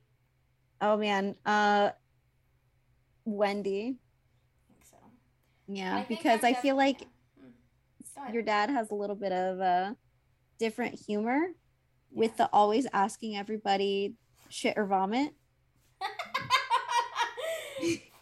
Oh 0.81 0.97
man. 0.97 1.35
Uh 1.45 1.91
Wendy. 3.27 3.97
I 3.97 4.73
think 4.73 4.85
so. 4.89 4.97
Yeah, 5.67 5.97
I 5.97 6.05
because 6.07 6.43
I'm 6.43 6.55
feel 6.55 6.77
like 6.77 7.01
yeah. 7.01 8.29
Mm. 8.29 8.33
Your 8.33 8.41
dad 8.41 8.69
has 8.69 8.89
a 8.89 8.95
little 8.95 9.15
bit 9.15 9.31
of 9.31 9.59
a 9.59 9.95
different 10.57 10.95
humor 10.95 11.47
with 12.11 12.35
the 12.37 12.49
always 12.51 12.87
asking 12.93 13.37
everybody 13.37 14.13
shit 14.49 14.77
or 14.77 14.85
vomit. 14.85 15.33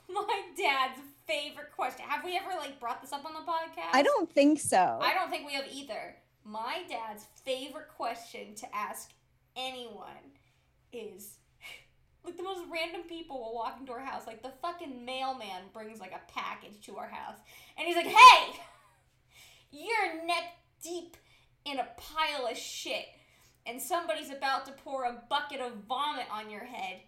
My 0.10 0.42
dad's 0.58 1.00
favorite 1.28 1.72
question. 1.76 2.06
Have 2.08 2.24
we 2.26 2.36
ever 2.36 2.58
like 2.58 2.80
brought 2.80 3.02
this 3.02 3.14
up 3.14 3.26
on 3.26 3.34
the 3.34 3.40
podcast? 3.40 3.94
I 3.94 4.02
don't 4.02 4.32
think 4.32 4.60
so. 4.60 5.00
I 5.02 5.14
don't 5.14 5.30
think 5.30 5.46
we 5.46 5.54
have 5.54 5.66
either. 5.72 6.16
My 6.44 6.84
dad's 6.90 7.28
favorite 7.44 7.90
question 7.96 8.56
to 8.56 8.76
ask 8.76 9.12
anyone 9.56 10.34
is 10.92 11.38
like 12.26 12.38
the 12.38 12.44
most 12.44 12.62
random 12.72 13.04
people 13.08 13.40
will 13.40 13.54
walk 13.54 13.78
into 13.80 13.92
our 13.92 14.00
house. 14.00 14.28
Like 14.28 14.42
the 14.42 14.52
fucking 14.62 15.06
mailman 15.06 15.64
brings 15.74 16.00
like 16.00 16.12
a 16.12 16.32
package 16.32 16.82
to 16.86 16.98
our 16.98 17.08
house, 17.08 17.38
and 17.78 17.88
he's 17.88 17.96
like, 17.96 18.08
"Hey, 18.08 18.60
you're 19.72 20.26
neck 20.26 20.44
deep 20.84 21.18
in 21.66 21.80
a 21.80 21.88
pile 21.98 22.48
of 22.48 22.58
shit, 22.58 23.06
and 23.66 23.82
somebody's 23.82 24.30
about 24.30 24.66
to 24.66 24.72
pour 24.72 25.04
a 25.06 25.24
bucket 25.30 25.62
of 25.62 25.74
vomit 25.88 26.26
on 26.32 26.50
your 26.50 26.64
head. 26.64 27.02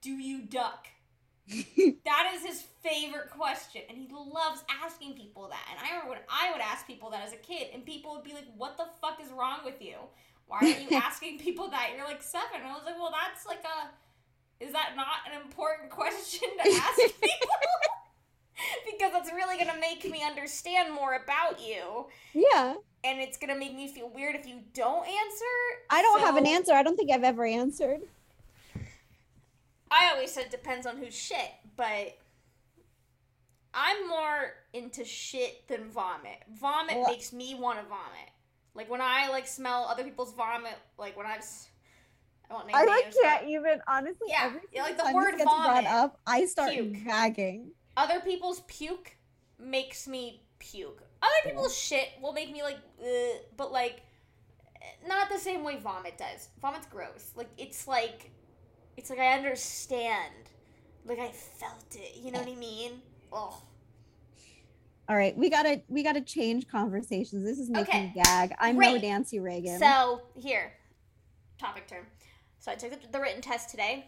Do 0.00 0.10
you 0.10 0.42
duck?" 0.42 0.86
That 2.04 2.32
is 2.34 2.44
his 2.44 2.62
favorite 2.82 3.30
question, 3.30 3.82
and 3.88 3.98
he 3.98 4.08
loves 4.10 4.64
asking 4.84 5.14
people 5.14 5.48
that. 5.48 5.66
And 5.70 5.78
I 5.78 5.90
remember 5.90 6.10
when 6.10 6.18
I 6.28 6.52
would 6.52 6.60
ask 6.60 6.86
people 6.86 7.10
that 7.10 7.26
as 7.26 7.32
a 7.32 7.36
kid, 7.36 7.68
and 7.72 7.84
people 7.84 8.14
would 8.14 8.24
be 8.24 8.32
like, 8.32 8.46
"What 8.56 8.76
the 8.76 8.86
fuck 9.00 9.20
is 9.22 9.30
wrong 9.30 9.60
with 9.64 9.80
you? 9.80 9.96
Why 10.46 10.58
are 10.62 10.66
you 10.66 10.88
asking 10.96 11.38
people 11.38 11.70
that? 11.70 11.92
You're 11.96 12.06
like 12.06 12.22
seven. 12.22 12.60
And 12.60 12.66
I 12.66 12.74
was 12.74 12.82
like, 12.84 12.96
"Well, 12.96 13.12
that's 13.12 13.46
like 13.46 13.64
a, 13.64 13.90
is 14.60 14.72
that 14.72 14.92
not 14.96 15.06
an 15.32 15.40
important 15.40 15.90
question 15.90 16.48
to 16.62 16.70
ask 16.70 16.96
people?" 17.20 17.48
because 18.90 19.12
it's 19.14 19.32
really 19.32 19.56
gonna 19.58 19.78
make 19.80 20.04
me 20.10 20.22
understand 20.22 20.92
more 20.92 21.14
about 21.14 21.60
you, 21.60 22.06
yeah. 22.34 22.74
and 23.04 23.18
it's 23.20 23.36
gonna 23.38 23.56
make 23.56 23.74
me 23.74 23.88
feel 23.88 24.08
weird 24.10 24.34
if 24.34 24.46
you 24.46 24.60
don't 24.74 25.06
answer. 25.06 25.44
I 25.88 26.02
don't 26.02 26.20
have 26.20 26.36
an 26.36 26.46
answer. 26.46 26.72
I 26.72 26.82
don't 26.82 26.96
think 26.96 27.10
I've 27.10 27.24
ever 27.24 27.44
answered. 27.44 28.00
I 29.90 30.10
always 30.12 30.30
said 30.30 30.44
it 30.44 30.50
depends 30.50 30.86
on 30.86 30.98
who's 30.98 31.14
shit, 31.14 31.50
but 31.76 32.16
I'm 33.74 34.08
more 34.08 34.54
into 34.72 35.04
shit 35.04 35.66
than 35.68 35.90
vomit. 35.90 36.42
Vomit 36.60 36.96
Well- 36.98 37.08
makes 37.08 37.32
me 37.32 37.54
want 37.54 37.78
to 37.80 37.84
vomit. 37.86 38.30
Like 38.74 38.88
when 38.88 39.00
I 39.00 39.28
like 39.30 39.48
smell 39.48 39.84
other 39.84 40.04
people's 40.04 40.32
vomit, 40.32 40.76
like 40.96 41.16
when 41.16 41.26
I've, 41.26 41.44
I 42.50 42.54
won't 42.54 42.66
name 42.66 42.76
I 42.76 42.84
like 42.84 43.04
names, 43.04 43.16
can't 43.22 43.48
even 43.48 43.80
honestly. 43.86 44.26
Yeah, 44.28 44.46
every 44.46 44.60
yeah, 44.72 44.82
like 44.82 44.96
the 44.98 45.12
word 45.14 45.32
gets 45.32 45.44
brought 45.44 45.84
vomit, 45.84 45.86
up, 45.86 46.20
I 46.26 46.46
start 46.46 46.72
puke. 46.72 47.04
gagging. 47.04 47.70
other 47.96 48.20
people's 48.20 48.60
puke 48.66 49.16
makes 49.58 50.08
me 50.08 50.42
puke. 50.58 51.02
Other 51.22 51.50
people's 51.50 51.76
shit 51.76 52.08
will 52.20 52.32
make 52.32 52.50
me 52.50 52.62
like, 52.62 52.78
Ugh, 53.00 53.40
but 53.56 53.72
like, 53.72 54.02
not 55.06 55.28
the 55.30 55.38
same 55.38 55.62
way 55.62 55.76
vomit 55.76 56.18
does. 56.18 56.48
Vomit's 56.60 56.86
gross. 56.86 57.32
Like 57.36 57.50
it's 57.56 57.86
like, 57.86 58.30
it's 58.96 59.10
like 59.10 59.18
I 59.18 59.32
understand. 59.34 60.32
Like 61.04 61.18
I 61.18 61.30
felt 61.30 61.94
it. 61.94 62.16
You 62.22 62.32
know 62.32 62.40
what 62.40 62.48
I 62.48 62.54
mean? 62.56 63.02
Oh. 63.32 63.62
All 65.08 65.16
right, 65.16 65.36
we 65.36 65.50
gotta 65.50 65.82
we 65.88 66.02
gotta 66.02 66.20
change 66.20 66.68
conversations. 66.68 67.44
This 67.44 67.58
is 67.58 67.68
making 67.68 67.88
Okay, 67.88 68.12
me 68.14 68.22
gag. 68.22 68.54
I'm 68.58 68.76
no 68.76 68.92
great. 68.92 69.02
Nancy 69.02 69.40
Reagan. 69.40 69.78
So 69.78 70.22
here, 70.36 70.72
topic 71.58 71.88
term. 71.88 72.06
So 72.60 72.70
I 72.70 72.74
took 72.74 73.10
the, 73.10 73.20
written 73.20 73.40
test 73.40 73.70
today. 73.70 74.06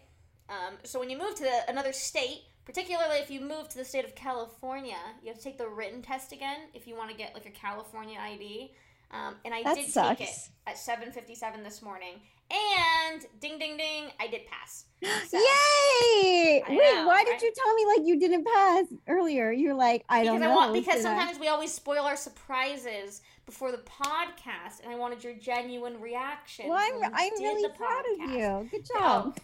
Um, 0.49 0.77
so 0.85 1.01
when 1.01 1.09
you 1.09 1.19
move 1.19 1.35
to 1.37 1.43
the, 1.43 1.69
another 1.69 1.93
state, 1.93 2.43
particularly 2.67 3.17
if 3.17 3.31
you 3.31 3.41
move 3.41 3.69
to 3.71 3.79
the 3.79 3.85
state 3.85 4.05
of 4.05 4.15
California, 4.15 4.99
you 5.23 5.29
have 5.29 5.39
to 5.39 5.43
take 5.43 5.57
the 5.59 5.67
written 5.67 6.03
test 6.03 6.33
again 6.33 6.59
if 6.75 6.87
you 6.87 6.95
want 6.95 7.11
to 7.11 7.17
get 7.17 7.35
like 7.35 7.47
a 7.47 7.51
California 7.51 8.19
ID. 8.21 8.73
Um, 9.13 9.37
and 9.45 9.53
I 9.53 9.63
That 9.63 9.77
did 9.77 9.93
take 9.93 10.21
it 10.23 10.49
at 10.67 10.79
seven 10.79 11.13
fifty 11.13 11.35
seven 11.35 11.63
this 11.63 11.83
morning, 11.83 12.21
and 12.51 13.23
ding 13.41 13.59
ding 13.59 13.77
ding, 13.77 14.11
I 14.19 14.27
did 14.27 14.43
pass. 14.47 14.87
So, 15.29 15.37
Yay! 15.39 16.63
Wait, 16.69 16.77
know, 16.77 17.07
why 17.07 17.17
right? 17.17 17.27
did 17.27 17.43
you 17.43 17.53
tell 17.57 17.75
me 17.75 17.87
like 17.87 18.07
you 18.07 18.19
didn't 18.19 18.47
pass 18.47 18.87
earlier? 19.09 19.51
You're 19.51 19.75
like, 19.75 20.05
I 20.09 20.25
don't 20.25 20.41
know. 20.41 20.53
I 20.53 20.55
want 20.55 20.73
because 20.75 20.97
should 21.03 21.07
I? 21.07 21.17
sometimes 21.17 21.39
we 21.39 21.49
always 21.49 21.73
spoil 21.73 22.05
our 22.05 22.17
surprises 22.17 23.21
before 23.45 23.73
the 23.73 23.79
podcast, 23.79 24.81
and 24.83 24.91
I 24.93 24.97
wanted 24.97 25.25
your 25.25 25.35
genuine 25.35 26.01
reaction. 26.01 26.69
Well, 26.69 26.79
I'm 26.79 27.13
I'm 27.15 27.33
really 27.43 27.69
proud 27.71 28.05
of 28.13 28.31
you. 28.31 28.69
Good 28.71 28.87
job. 28.87 29.37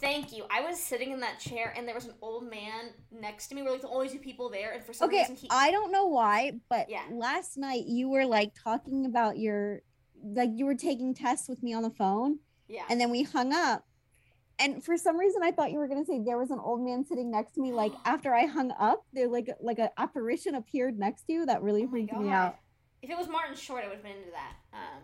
Thank 0.00 0.32
you. 0.36 0.44
I 0.50 0.60
was 0.60 0.78
sitting 0.78 1.12
in 1.12 1.20
that 1.20 1.38
chair, 1.38 1.72
and 1.76 1.86
there 1.86 1.94
was 1.94 2.06
an 2.06 2.14
old 2.22 2.48
man 2.48 2.90
next 3.10 3.48
to 3.48 3.54
me. 3.54 3.62
We're 3.62 3.72
like 3.72 3.82
the 3.82 3.88
only 3.88 4.08
two 4.08 4.18
people 4.18 4.48
there, 4.50 4.72
and 4.72 4.84
for 4.84 4.92
some 4.92 5.08
Okay, 5.08 5.20
reason 5.20 5.36
he. 5.36 5.48
I 5.50 5.70
don't 5.70 5.92
know 5.92 6.06
why, 6.06 6.52
but 6.68 6.88
Yeah. 6.88 7.02
last 7.10 7.56
night 7.56 7.84
you 7.86 8.08
were 8.08 8.24
like 8.26 8.52
talking 8.62 9.06
about 9.06 9.38
your 9.38 9.82
like 10.22 10.50
you 10.54 10.64
were 10.66 10.74
taking 10.74 11.14
tests 11.14 11.48
with 11.48 11.62
me 11.62 11.72
on 11.74 11.82
the 11.82 11.90
phone, 11.90 12.38
yeah. 12.68 12.84
and 12.88 13.00
then 13.00 13.10
we 13.10 13.22
hung 13.22 13.52
up. 13.52 13.84
And 14.58 14.82
for 14.82 14.96
some 14.96 15.18
reason, 15.18 15.42
I 15.42 15.50
thought 15.50 15.70
you 15.70 15.78
were 15.78 15.88
gonna 15.88 16.04
say 16.06 16.20
there 16.24 16.38
was 16.38 16.50
an 16.50 16.58
old 16.58 16.80
man 16.80 17.04
sitting 17.04 17.30
next 17.30 17.52
to 17.54 17.60
me. 17.60 17.72
Like 17.72 17.92
after 18.04 18.34
I 18.34 18.46
hung 18.46 18.72
up, 18.78 19.04
there 19.12 19.28
like 19.28 19.48
like 19.60 19.78
an 19.78 19.90
apparition 19.98 20.54
appeared 20.54 20.98
next 20.98 21.24
to 21.24 21.32
you. 21.32 21.46
That 21.46 21.62
really 21.62 21.84
Oh 21.84 21.88
freaked 21.90 22.12
me 22.14 22.30
out. 22.30 22.56
If 23.02 23.10
it 23.10 23.16
was 23.18 23.28
Martin 23.28 23.54
Short, 23.54 23.84
I 23.84 23.88
would 23.88 23.96
have 23.96 24.02
been 24.02 24.16
into 24.16 24.30
that. 24.30 24.54
Um, 24.72 25.02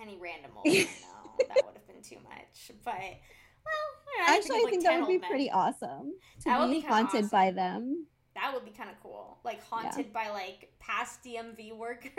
any 0.00 0.16
random 0.16 0.52
old 0.56 0.66
man, 0.72 0.86
no, 1.02 1.44
that 1.48 1.56
would 1.66 1.74
have 1.74 1.86
been 1.86 2.02
too 2.02 2.16
much. 2.24 2.70
But 2.84 2.94
well, 3.64 4.26
I, 4.26 4.38
don't 4.38 4.48
know, 4.48 4.54
Actually, 4.54 4.66
I 4.66 4.70
think 4.70 4.82
10 4.84 4.92
that 4.92 5.00
would 5.00 5.08
be 5.12 5.18
men. 5.18 5.30
pretty 5.30 5.50
awesome 5.50 6.12
to 6.40 6.44
That 6.46 6.60
would 6.60 6.70
be 6.70 6.80
be 6.80 6.86
haunted 6.86 7.30
by 7.30 7.50
them. 7.50 8.06
That 8.34 8.54
would 8.54 8.64
be 8.64 8.70
kind 8.70 8.88
of 8.88 9.00
cool. 9.02 9.38
Like 9.44 9.62
haunted 9.64 10.12
by 10.12 10.28
like 10.30 10.72
past 10.78 11.22
DMV 11.24 11.76
workers 11.76 12.12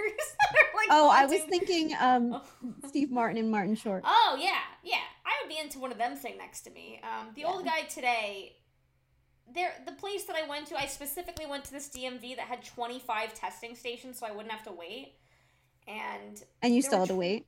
like. 0.75 0.87
Oh, 0.89 1.09
I 1.09 1.25
was 1.25 1.41
thinking 1.43 1.93
um 1.99 2.41
Steve 2.87 3.09
Martin 3.11 3.37
and 3.37 3.49
Martin 3.49 3.75
Short. 3.75 4.03
Oh 4.05 4.37
yeah, 4.39 4.59
yeah. 4.83 4.97
I 5.25 5.31
would 5.41 5.49
be 5.49 5.57
into 5.59 5.79
one 5.79 5.91
of 5.91 5.97
them 5.97 6.15
sitting 6.17 6.37
next 6.37 6.61
to 6.61 6.71
me. 6.71 7.01
Um, 7.03 7.29
the 7.35 7.45
old 7.45 7.63
guy 7.65 7.83
today. 7.83 8.55
There, 9.51 9.71
the 9.85 9.93
place 9.93 10.25
that 10.25 10.35
I 10.35 10.47
went 10.47 10.67
to, 10.67 10.77
I 10.79 10.85
specifically 10.85 11.47
went 11.47 11.65
to 11.65 11.71
this 11.71 11.89
DMV 11.89 12.35
that 12.35 12.45
had 12.45 12.63
25 12.63 13.33
testing 13.33 13.75
stations, 13.75 14.19
so 14.19 14.27
I 14.27 14.31
wouldn't 14.31 14.51
have 14.51 14.61
to 14.63 14.71
wait. 14.71 15.15
And 15.87 16.43
And 16.61 16.75
you 16.75 16.83
still 16.83 16.99
had 16.99 17.07
to 17.07 17.15
wait. 17.15 17.47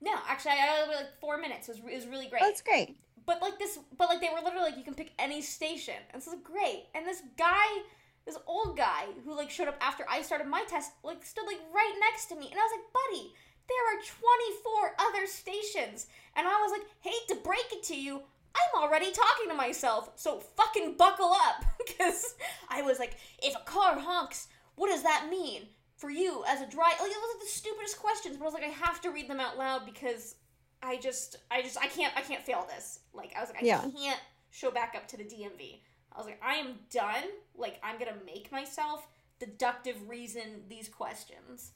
no, 0.00 0.14
actually, 0.28 0.52
I 0.52 0.86
got 0.86 0.88
like 0.88 1.20
four 1.20 1.36
minutes. 1.36 1.68
It 1.68 1.72
was, 1.72 1.92
it 1.92 1.94
was 1.96 2.06
really 2.06 2.28
great. 2.28 2.40
Oh, 2.42 2.46
that's 2.46 2.62
great. 2.62 2.96
But 3.26 3.40
like 3.40 3.58
this, 3.58 3.78
but 3.96 4.08
like 4.08 4.20
they 4.20 4.28
were 4.28 4.42
literally 4.42 4.70
like 4.70 4.78
you 4.78 4.84
can 4.84 4.94
pick 4.94 5.12
any 5.18 5.42
station, 5.42 5.94
and 6.12 6.22
so 6.22 6.32
it's 6.32 6.42
great. 6.42 6.84
And 6.94 7.06
this 7.06 7.22
guy, 7.36 7.82
this 8.26 8.38
old 8.46 8.76
guy 8.76 9.06
who 9.24 9.36
like 9.36 9.50
showed 9.50 9.68
up 9.68 9.78
after 9.80 10.04
I 10.10 10.22
started 10.22 10.46
my 10.46 10.64
test, 10.68 10.92
like 11.02 11.24
stood 11.24 11.46
like 11.46 11.60
right 11.72 11.94
next 12.00 12.26
to 12.26 12.36
me, 12.36 12.48
and 12.50 12.58
I 12.58 12.62
was 12.62 12.72
like, 12.72 12.92
buddy, 12.92 13.34
there 13.68 13.84
are 13.88 14.02
24 14.98 15.06
other 15.06 15.26
stations, 15.26 16.06
and 16.36 16.46
I 16.46 16.60
was 16.62 16.72
like, 16.72 16.86
hate 17.00 17.28
to 17.28 17.36
break 17.36 17.66
it 17.72 17.82
to 17.84 17.96
you. 17.96 18.22
I'm 18.54 18.82
already 18.82 19.10
talking 19.10 19.48
to 19.48 19.54
myself, 19.54 20.10
so 20.16 20.40
fucking 20.40 20.96
buckle 20.96 21.32
up. 21.32 21.64
Because 21.84 22.36
I 22.68 22.82
was 22.82 22.98
like, 22.98 23.16
if 23.42 23.54
a 23.54 23.64
car 23.64 23.98
honks, 23.98 24.46
what 24.76 24.88
does 24.88 25.02
that 25.02 25.26
mean 25.28 25.62
for 25.96 26.10
you 26.10 26.44
as 26.48 26.60
a 26.60 26.66
driver? 26.66 26.96
Like, 27.00 27.10
it 27.10 27.16
was 27.16 27.34
like 27.34 27.42
the 27.42 27.52
stupidest 27.52 27.98
questions, 27.98 28.36
but 28.36 28.44
I 28.44 28.46
was 28.46 28.54
like, 28.54 28.64
I 28.64 28.86
have 28.86 29.00
to 29.02 29.10
read 29.10 29.28
them 29.28 29.40
out 29.40 29.58
loud 29.58 29.84
because 29.84 30.36
I 30.82 30.96
just, 30.96 31.36
I 31.50 31.62
just, 31.62 31.78
I 31.78 31.86
can't, 31.86 32.12
I 32.16 32.20
can't 32.22 32.42
fail 32.42 32.66
this. 32.74 33.00
Like, 33.14 33.32
I 33.36 33.40
was 33.40 33.50
like, 33.50 33.62
I 33.62 33.66
Yeah. 33.66 33.80
can't 33.96 34.20
show 34.50 34.70
back 34.70 34.94
up 34.96 35.06
to 35.08 35.16
the 35.16 35.24
DMV. 35.24 35.80
I 36.12 36.18
was 36.18 36.26
like, 36.26 36.40
I 36.44 36.54
am 36.56 36.74
done. 36.90 37.24
Like, 37.56 37.78
I'm 37.82 37.98
gonna 37.98 38.16
make 38.26 38.50
myself 38.52 39.06
deductive 39.38 40.08
reason 40.08 40.62
these 40.68 40.88
questions. 40.88 41.72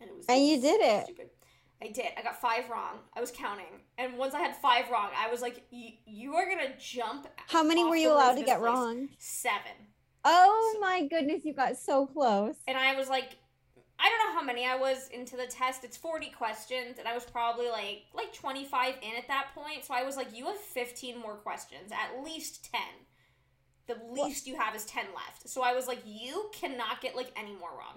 And 0.00 0.10
it 0.10 0.16
was 0.16 0.26
And 0.28 0.46
you 0.46 0.60
did 0.60 0.80
it. 0.80 1.04
Stupid. 1.06 1.30
I 1.82 1.88
did. 1.88 2.06
I 2.16 2.22
got 2.22 2.40
five 2.40 2.68
wrong. 2.70 2.98
I 3.16 3.20
was 3.20 3.30
counting, 3.30 3.66
and 3.98 4.18
once 4.18 4.34
I 4.34 4.40
had 4.40 4.56
five 4.56 4.90
wrong, 4.90 5.10
I 5.16 5.30
was 5.30 5.40
like, 5.40 5.62
"Y- 5.70 5.96
"You 6.06 6.34
are 6.34 6.48
gonna 6.48 6.76
jump." 6.76 7.28
How 7.46 7.62
many 7.62 7.84
were 7.84 7.94
you 7.94 8.10
allowed 8.12 8.34
to 8.34 8.42
get 8.42 8.58
place." 8.58 8.66
wrong? 8.66 9.08
Seven. 9.18 9.92
Oh 10.24 10.76
my 10.80 11.06
goodness, 11.06 11.44
you 11.44 11.52
got 11.52 11.76
so 11.76 12.06
close. 12.06 12.56
And 12.66 12.76
I 12.76 12.96
was 12.96 13.08
like, 13.08 13.36
I 14.00 14.08
don't 14.08 14.28
know 14.28 14.38
how 14.38 14.46
many 14.46 14.64
I 14.64 14.76
was 14.76 15.08
into 15.08 15.36
the 15.36 15.46
test. 15.46 15.82
It's 15.82 15.96
40 15.96 16.30
questions, 16.30 16.98
and 16.98 17.08
I 17.08 17.14
was 17.14 17.24
probably 17.24 17.68
like 17.68 18.04
like 18.14 18.32
25 18.32 18.94
in 19.02 19.16
at 19.16 19.28
that 19.28 19.48
point. 19.54 19.84
So 19.84 19.94
I 19.94 20.04
was 20.04 20.16
like, 20.16 20.36
you 20.36 20.46
have 20.46 20.56
15 20.56 21.18
more 21.18 21.34
questions, 21.34 21.90
at 21.90 22.22
least 22.24 22.70
10. 22.72 22.80
The 23.88 24.22
least 24.22 24.46
you 24.46 24.56
have 24.56 24.76
is 24.76 24.84
10 24.84 25.06
left. 25.14 25.48
So 25.48 25.62
I 25.62 25.74
was 25.74 25.88
like, 25.88 26.00
you 26.04 26.50
cannot 26.52 27.00
get 27.00 27.16
like 27.16 27.32
any 27.36 27.54
more 27.54 27.70
wrong. 27.70 27.96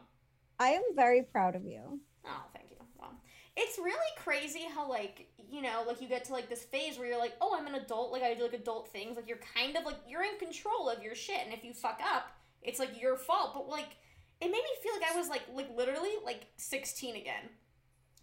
I 0.60 0.70
am 0.70 0.84
very 0.96 1.24
proud 1.24 1.56
of 1.56 1.66
you. 1.66 2.00
Oh, 2.26 2.44
thank 2.54 2.72
you. 2.72 2.78
Well, 2.98 3.14
it's 3.56 3.78
really 3.78 3.98
crazy 4.18 4.66
how 4.74 4.90
like 4.90 5.28
you 5.50 5.62
know 5.62 5.84
like 5.86 6.02
you 6.02 6.08
get 6.08 6.24
to 6.26 6.34
like 6.34 6.50
this 6.50 6.64
phase 6.64 6.98
where 6.98 7.08
you're 7.08 7.20
like, 7.20 7.34
oh, 7.42 7.56
I'm 7.58 7.68
an 7.68 7.76
adult. 7.76 8.12
Like 8.12 8.24
I 8.24 8.34
do 8.34 8.44
like 8.44 8.54
adult 8.54 8.92
things. 8.92 9.18
Like 9.18 9.28
you're 9.28 9.40
kind 9.56 9.78
of 9.78 9.86
like 9.86 9.98
you're 10.08 10.24
in 10.24 10.40
control 10.40 10.90
of 10.90 11.04
your 11.04 11.14
shit, 11.14 11.42
and 11.46 11.54
if 11.54 11.64
you 11.64 11.74
fuck 11.74 12.00
up, 12.04 12.32
it's 12.64 12.80
like 12.80 13.00
your 13.00 13.18
fault. 13.18 13.54
But 13.54 13.70
like 13.70 13.98
it 14.42 14.46
made 14.46 14.52
me 14.52 14.82
feel 14.82 14.94
like 15.00 15.12
I 15.14 15.18
was 15.18 15.30
like 15.30 15.44
like 15.54 15.76
literally 15.76 16.12
like 16.26 16.48
16 16.58 17.16
again, 17.16 17.50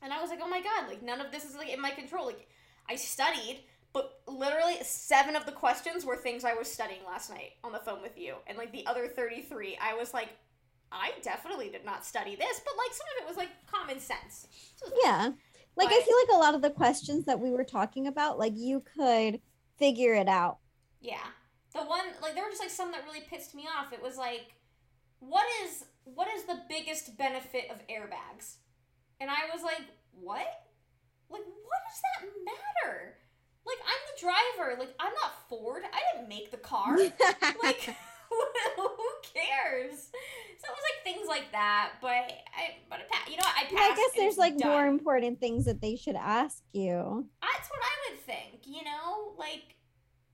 and 0.02 0.12
I 0.12 0.20
was 0.20 0.30
like, 0.30 0.40
oh 0.42 0.48
my 0.48 0.60
god, 0.60 0.88
like 0.88 1.02
none 1.02 1.20
of 1.20 1.32
this 1.32 1.44
is 1.44 1.56
like 1.56 1.70
in 1.70 1.80
my 1.80 1.90
control. 1.90 2.26
Like 2.26 2.48
I 2.88 2.96
studied. 2.96 3.60
But 3.94 4.20
literally, 4.26 4.76
seven 4.82 5.34
of 5.34 5.46
the 5.46 5.52
questions 5.52 6.04
were 6.04 6.16
things 6.16 6.44
I 6.44 6.52
was 6.52 6.70
studying 6.70 7.00
last 7.06 7.30
night 7.30 7.52
on 7.64 7.72
the 7.72 7.78
phone 7.78 8.02
with 8.02 8.18
you. 8.18 8.34
And 8.46 8.58
like 8.58 8.70
the 8.70 8.86
other 8.86 9.08
33, 9.08 9.78
I 9.80 9.94
was 9.94 10.12
like, 10.12 10.28
I 10.92 11.12
definitely 11.22 11.70
did 11.70 11.86
not 11.86 12.04
study 12.04 12.36
this, 12.36 12.60
but 12.64 12.74
like 12.76 12.92
some 12.92 13.06
of 13.16 13.22
it 13.22 13.28
was 13.28 13.36
like 13.38 13.48
common 13.66 13.98
sense. 13.98 14.46
So 14.76 14.92
Yeah. 15.02 15.30
Like 15.76 15.88
I 15.88 16.02
feel 16.02 16.16
like 16.16 16.36
a 16.36 16.38
lot 16.38 16.54
of 16.54 16.62
the 16.62 16.70
questions 16.70 17.24
that 17.26 17.38
we 17.38 17.50
were 17.50 17.64
talking 17.64 18.08
about, 18.08 18.38
like 18.38 18.52
you 18.56 18.82
could 18.96 19.40
figure 19.78 20.14
it 20.14 20.28
out. 20.28 20.58
Yeah. 21.00 21.24
The 21.72 21.80
one 21.80 22.06
like 22.20 22.34
there 22.34 22.42
were 22.42 22.50
just 22.50 22.60
like 22.60 22.70
some 22.70 22.90
that 22.92 23.04
really 23.04 23.20
pissed 23.20 23.54
me 23.54 23.68
off. 23.78 23.92
It 23.92 24.02
was 24.02 24.16
like 24.16 24.54
what 25.20 25.46
is 25.64 25.84
what 26.14 26.28
is 26.28 26.44
the 26.44 26.60
biggest 26.68 27.16
benefit 27.16 27.70
of 27.70 27.86
airbags? 27.88 28.56
And 29.20 29.30
I 29.30 29.52
was 29.52 29.62
like, 29.62 29.82
"What? 30.12 30.46
Like 31.30 31.44
what 31.44 31.80
does 31.88 32.00
that 32.02 32.28
matter? 32.44 33.14
Like 33.66 33.78
I'm 33.84 34.02
the 34.14 34.20
driver. 34.20 34.78
Like 34.78 34.94
I'm 34.98 35.12
not 35.12 35.48
Ford. 35.48 35.82
I 35.92 36.00
didn't 36.12 36.28
make 36.28 36.50
the 36.50 36.56
car. 36.56 36.96
like 37.62 37.80
who 38.30 38.88
cares?" 39.34 40.10
So 40.58 40.66
it 40.66 40.74
was 40.74 40.84
like 40.90 41.04
things 41.04 41.28
like 41.28 41.52
that, 41.52 41.92
but 42.00 42.08
I 42.08 42.78
but 42.90 43.00
I, 43.12 43.30
you 43.30 43.36
know? 43.36 43.44
I 43.46 43.64
passed. 43.64 43.74
I 43.74 43.94
guess 43.94 44.10
there's 44.16 44.38
like 44.38 44.58
more 44.62 44.86
important 44.86 45.40
things 45.40 45.66
that 45.66 45.80
they 45.80 45.94
should 45.94 46.16
ask 46.16 46.62
you. 46.72 47.26
That's 47.40 47.68
what 47.70 47.80
I 47.80 48.10
would 48.10 48.20
think, 48.20 48.66
you 48.66 48.82
know? 48.82 49.34
Like, 49.38 49.76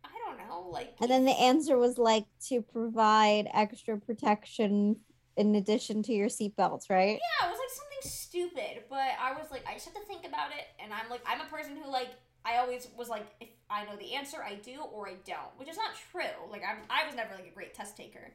I 0.03 0.09
don't 0.25 0.39
know. 0.39 0.71
Like, 0.71 0.95
And 1.01 1.11
then 1.11 1.27
the 1.27 1.39
answer 1.39 1.77
was 1.77 1.99
like 1.99 2.25
to 2.49 2.63
provide 2.63 3.49
extra 3.53 3.99
protection 3.99 4.97
in 5.37 5.55
addition 5.55 6.03
to 6.05 6.13
your 6.13 6.29
seatbelts, 6.29 6.91
right? 6.91 7.19
yeah, 7.21 7.47
it 7.47 7.51
was 7.51 7.59
like 7.59 7.71
something 7.71 8.11
stupid, 8.11 8.85
but 8.89 9.11
I 9.21 9.33
was 9.33 9.51
like, 9.51 9.65
I 9.69 9.75
just 9.75 9.87
have 9.87 9.95
to 9.95 10.07
think 10.07 10.27
about 10.27 10.51
it. 10.51 10.67
And 10.83 10.93
I'm 10.93 11.09
like, 11.11 11.23
I'm 11.27 11.41
a 11.41 11.47
person 11.47 11.77
who, 11.77 11.91
like, 11.91 12.11
I 12.45 12.59
always 12.59 12.89
was 12.97 13.09
like, 13.09 13.27
if 13.41 13.49
I 13.71 13.85
know 13.85 13.97
the 13.97 14.15
answer, 14.15 14.39
I 14.43 14.57
do 14.57 14.83
or 14.93 15.09
I 15.09 15.15
don't, 15.25 15.51
which 15.57 15.69
is 15.69 15.77
not 15.77 15.93
true. 16.13 16.51
Like, 16.51 16.63
I'm, 16.69 16.79
I 16.91 17.07
was 17.07 17.15
never 17.15 17.35
like 17.35 17.47
a 17.47 17.55
great 17.55 17.75
test 17.75 17.97
taker. 17.97 18.33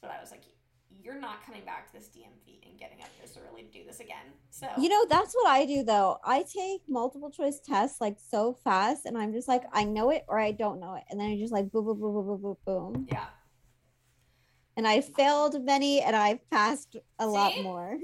But 0.00 0.10
I 0.10 0.20
was 0.20 0.30
like, 0.30 0.42
you're 1.02 1.18
not 1.18 1.44
coming 1.44 1.64
back 1.64 1.86
to 1.88 1.92
this 1.92 2.08
DMV 2.08 2.66
and 2.68 2.78
getting 2.78 3.00
up 3.00 3.08
this 3.20 3.36
early 3.36 3.62
to 3.62 3.70
do 3.70 3.84
this 3.86 4.00
again. 4.00 4.26
So, 4.50 4.66
You 4.78 4.88
know, 4.88 5.04
that's 5.08 5.34
what 5.34 5.48
I 5.48 5.66
do 5.66 5.82
though. 5.82 6.18
I 6.24 6.42
take 6.42 6.82
multiple 6.88 7.30
choice 7.30 7.60
tests 7.60 8.00
like 8.00 8.16
so 8.30 8.52
fast 8.64 9.06
and 9.06 9.16
I'm 9.16 9.32
just 9.32 9.48
like, 9.48 9.64
I 9.72 9.84
know 9.84 10.10
it 10.10 10.24
or 10.28 10.38
I 10.38 10.52
don't 10.52 10.80
know 10.80 10.94
it. 10.94 11.04
And 11.10 11.18
then 11.18 11.30
I 11.30 11.38
just 11.38 11.52
like 11.52 11.70
boom, 11.70 11.84
boom, 11.84 12.00
boom, 12.00 12.12
boom, 12.12 12.26
boom, 12.26 12.40
boom, 12.42 12.92
boom. 12.92 13.06
yeah. 13.10 13.26
And 14.76 14.86
I 14.88 15.00
failed 15.00 15.62
many 15.64 16.00
and 16.00 16.16
I've 16.16 16.48
passed 16.50 16.96
a 17.18 17.26
lot 17.26 17.52
more. 17.62 17.96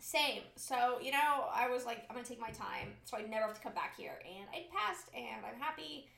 Same. 0.00 0.42
So, 0.56 0.98
you 1.02 1.10
know, 1.12 1.46
I 1.52 1.68
was 1.68 1.84
like, 1.84 2.06
I'm 2.08 2.14
gonna 2.16 2.26
take 2.26 2.40
my 2.40 2.50
time, 2.50 2.94
so 3.04 3.16
I 3.16 3.22
never 3.22 3.46
have 3.46 3.54
to 3.54 3.60
come 3.60 3.74
back 3.74 3.96
here. 3.96 4.20
And 4.24 4.46
I 4.52 4.66
passed, 4.72 5.08
and 5.14 5.44
I'm 5.44 5.60
happy. 5.60 6.08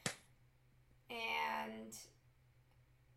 And 1.10 1.94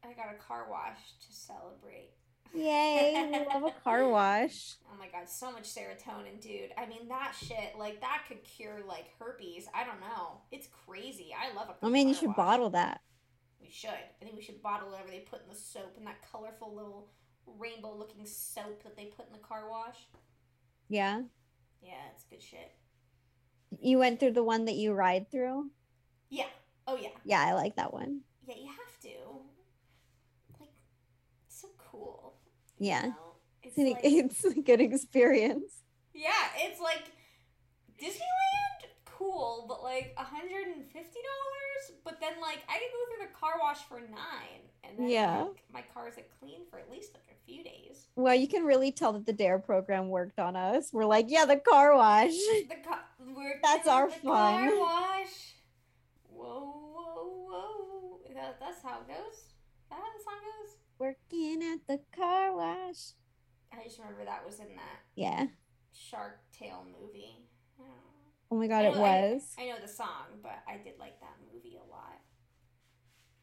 I 0.04 0.13
got 0.13 0.34
a 0.34 0.38
car 0.38 0.67
wash 0.69 0.97
to 1.27 1.34
celebrate. 1.34 2.12
Yay, 2.54 3.30
we 3.32 3.45
love 3.54 3.63
a 3.63 3.82
car 3.84 4.08
wash. 4.08 4.75
Oh 4.91 4.97
my 4.97 5.08
god, 5.08 5.30
so 5.30 5.51
much 5.51 5.63
serotonin, 5.63 6.41
dude. 6.41 6.71
I 6.77 6.86
mean, 6.86 7.08
that 7.10 7.34
shit, 7.38 7.77
like, 7.77 8.01
that 8.01 8.23
could 8.27 8.43
cure, 8.43 8.80
like, 8.88 9.10
herpes. 9.19 9.67
I 9.73 9.84
don't 9.84 9.99
know. 9.99 10.41
It's 10.51 10.67
crazy. 10.86 11.34
I 11.38 11.54
love 11.56 11.69
a 11.69 11.86
I 11.86 11.89
mean, 11.89 12.08
you 12.08 12.13
should 12.13 12.27
wash. 12.30 12.38
bottle 12.38 12.69
that. 12.71 13.01
We 13.62 13.69
should. 13.69 13.89
I 13.89 14.24
think 14.24 14.36
we 14.36 14.41
should 14.41 14.62
bottle 14.62 14.89
whatever 14.89 15.10
they 15.10 15.19
put 15.19 15.43
in 15.43 15.50
the 15.50 15.56
soap 15.56 15.95
and 15.97 16.06
that 16.08 16.21
colorful 16.32 16.74
little 16.74 17.10
rainbow 17.45 17.95
looking 17.95 18.26
soap 18.26 18.84
that 18.84 18.95
they 18.95 19.06
put 19.06 19.28
in 19.28 19.34
the 19.34 19.39
car 19.39 19.69
wash. 19.69 20.08
Yeah. 20.89 21.21
Yeah, 21.82 21.93
it's 22.13 22.24
good 22.24 22.41
shit. 22.41 22.71
You 23.82 23.97
went 24.00 24.19
through 24.19 24.34
the 24.34 24.43
one 24.43 24.65
that 24.65 24.76
you 24.76 24.93
ride 24.93 25.32
through? 25.32 25.71
Yeah. 26.30 26.47
Oh, 26.88 26.97
yeah. 26.97 27.10
Yeah, 27.24 27.41
I 27.41 27.54
like 27.54 27.76
that 27.78 27.93
one. 27.93 28.21
Yeah, 28.47 28.56
you 28.58 28.67
have 28.67 29.00
to. 29.04 29.17
Like, 30.60 30.69
it's 31.47 31.62
so 31.62 31.69
cool. 31.78 32.36
you 32.78 32.89
Yeah. 32.89 33.02
know? 33.08 33.15
It's 33.63 33.78
It's, 33.78 33.93
like, 33.93 34.00
it's 34.04 34.43
a 34.58 34.62
good 34.62 34.82
experience. 34.82 35.71
yeah, 36.13 36.50
it's 36.58 36.80
like 36.82 37.04
Disneyland, 38.00 38.70
cool, 39.21 39.65
but 39.67 39.84
like 39.84 40.15
$150? 40.17 40.95
But 42.03 42.19
then, 42.19 42.34
like, 42.41 42.60
I 42.69 42.73
could 42.73 42.91
go 42.91 43.15
through 43.17 43.27
the 43.27 43.34
car 43.39 43.53
wash 43.60 43.79
for 43.79 43.99
nine. 43.99 44.62
And 44.84 44.97
then, 44.97 45.10
Yeah. 45.10 45.41
like, 45.43 45.63
my 45.73 45.84
car's 45.93 46.15
like 46.15 46.29
clean 46.39 46.62
for 46.69 46.79
at 46.79 46.89
least 46.91 47.13
like 47.13 47.23
a 47.31 47.45
few 47.45 47.63
days. 47.63 48.07
Well, 48.15 48.36
you 48.36 48.47
can 48.47 48.65
really 48.65 48.91
tell 48.91 49.13
that 49.13 49.25
the 49.25 49.34
DARE 49.34 49.60
program 49.60 50.10
worked 50.10 50.39
on 50.39 50.55
us. 50.55 50.91
We're 50.91 51.05
like, 51.05 51.25
yeah, 51.29 51.45
the 51.45 51.57
car 51.57 51.95
wash. 51.95 52.31
The 52.31 52.75
car, 52.88 52.99
we're 53.19 53.60
That's 53.63 53.88
our 53.88 54.10
fun. 54.10 54.23
Car 54.69 54.79
wash. 54.79 55.53
Whoa, 56.29 56.91
whoa, 56.93 57.47
whoa. 57.49 58.19
That, 58.34 58.60
that's 58.60 58.81
how 58.84 59.01
it 59.01 59.07
goes. 59.07 59.34
Is 59.36 59.45
that 59.89 59.95
how 59.99 60.17
the 60.17 60.23
song 60.23 60.34
goes? 60.41 60.75
Working 60.99 61.63
at 61.63 61.88
the 61.88 61.99
car 62.15 62.55
wash. 62.55 63.12
I 63.73 63.84
just 63.84 63.97
remember 63.99 64.25
that 64.25 64.45
was 64.45 64.60
in 64.60 64.75
that 64.75 64.99
Yeah. 65.15 65.47
Shark 65.93 66.39
Tale 66.57 66.86
movie. 66.99 67.38
I 68.51 68.53
don't 68.53 68.59
know. 68.59 68.59
Oh 68.59 68.59
my 68.59 68.67
god, 68.67 68.85
it 68.85 68.95
know- 68.97 69.03
I- 69.03 69.31
was. 69.33 69.55
I 69.57 69.65
know 69.67 69.75
the 69.81 69.87
song, 69.87 70.39
but 70.43 70.57
I 70.67 70.77
did 70.77 70.99
like 70.99 71.19
that 71.21 71.35
movie 71.53 71.77
a 71.77 71.89
lot. 71.89 72.19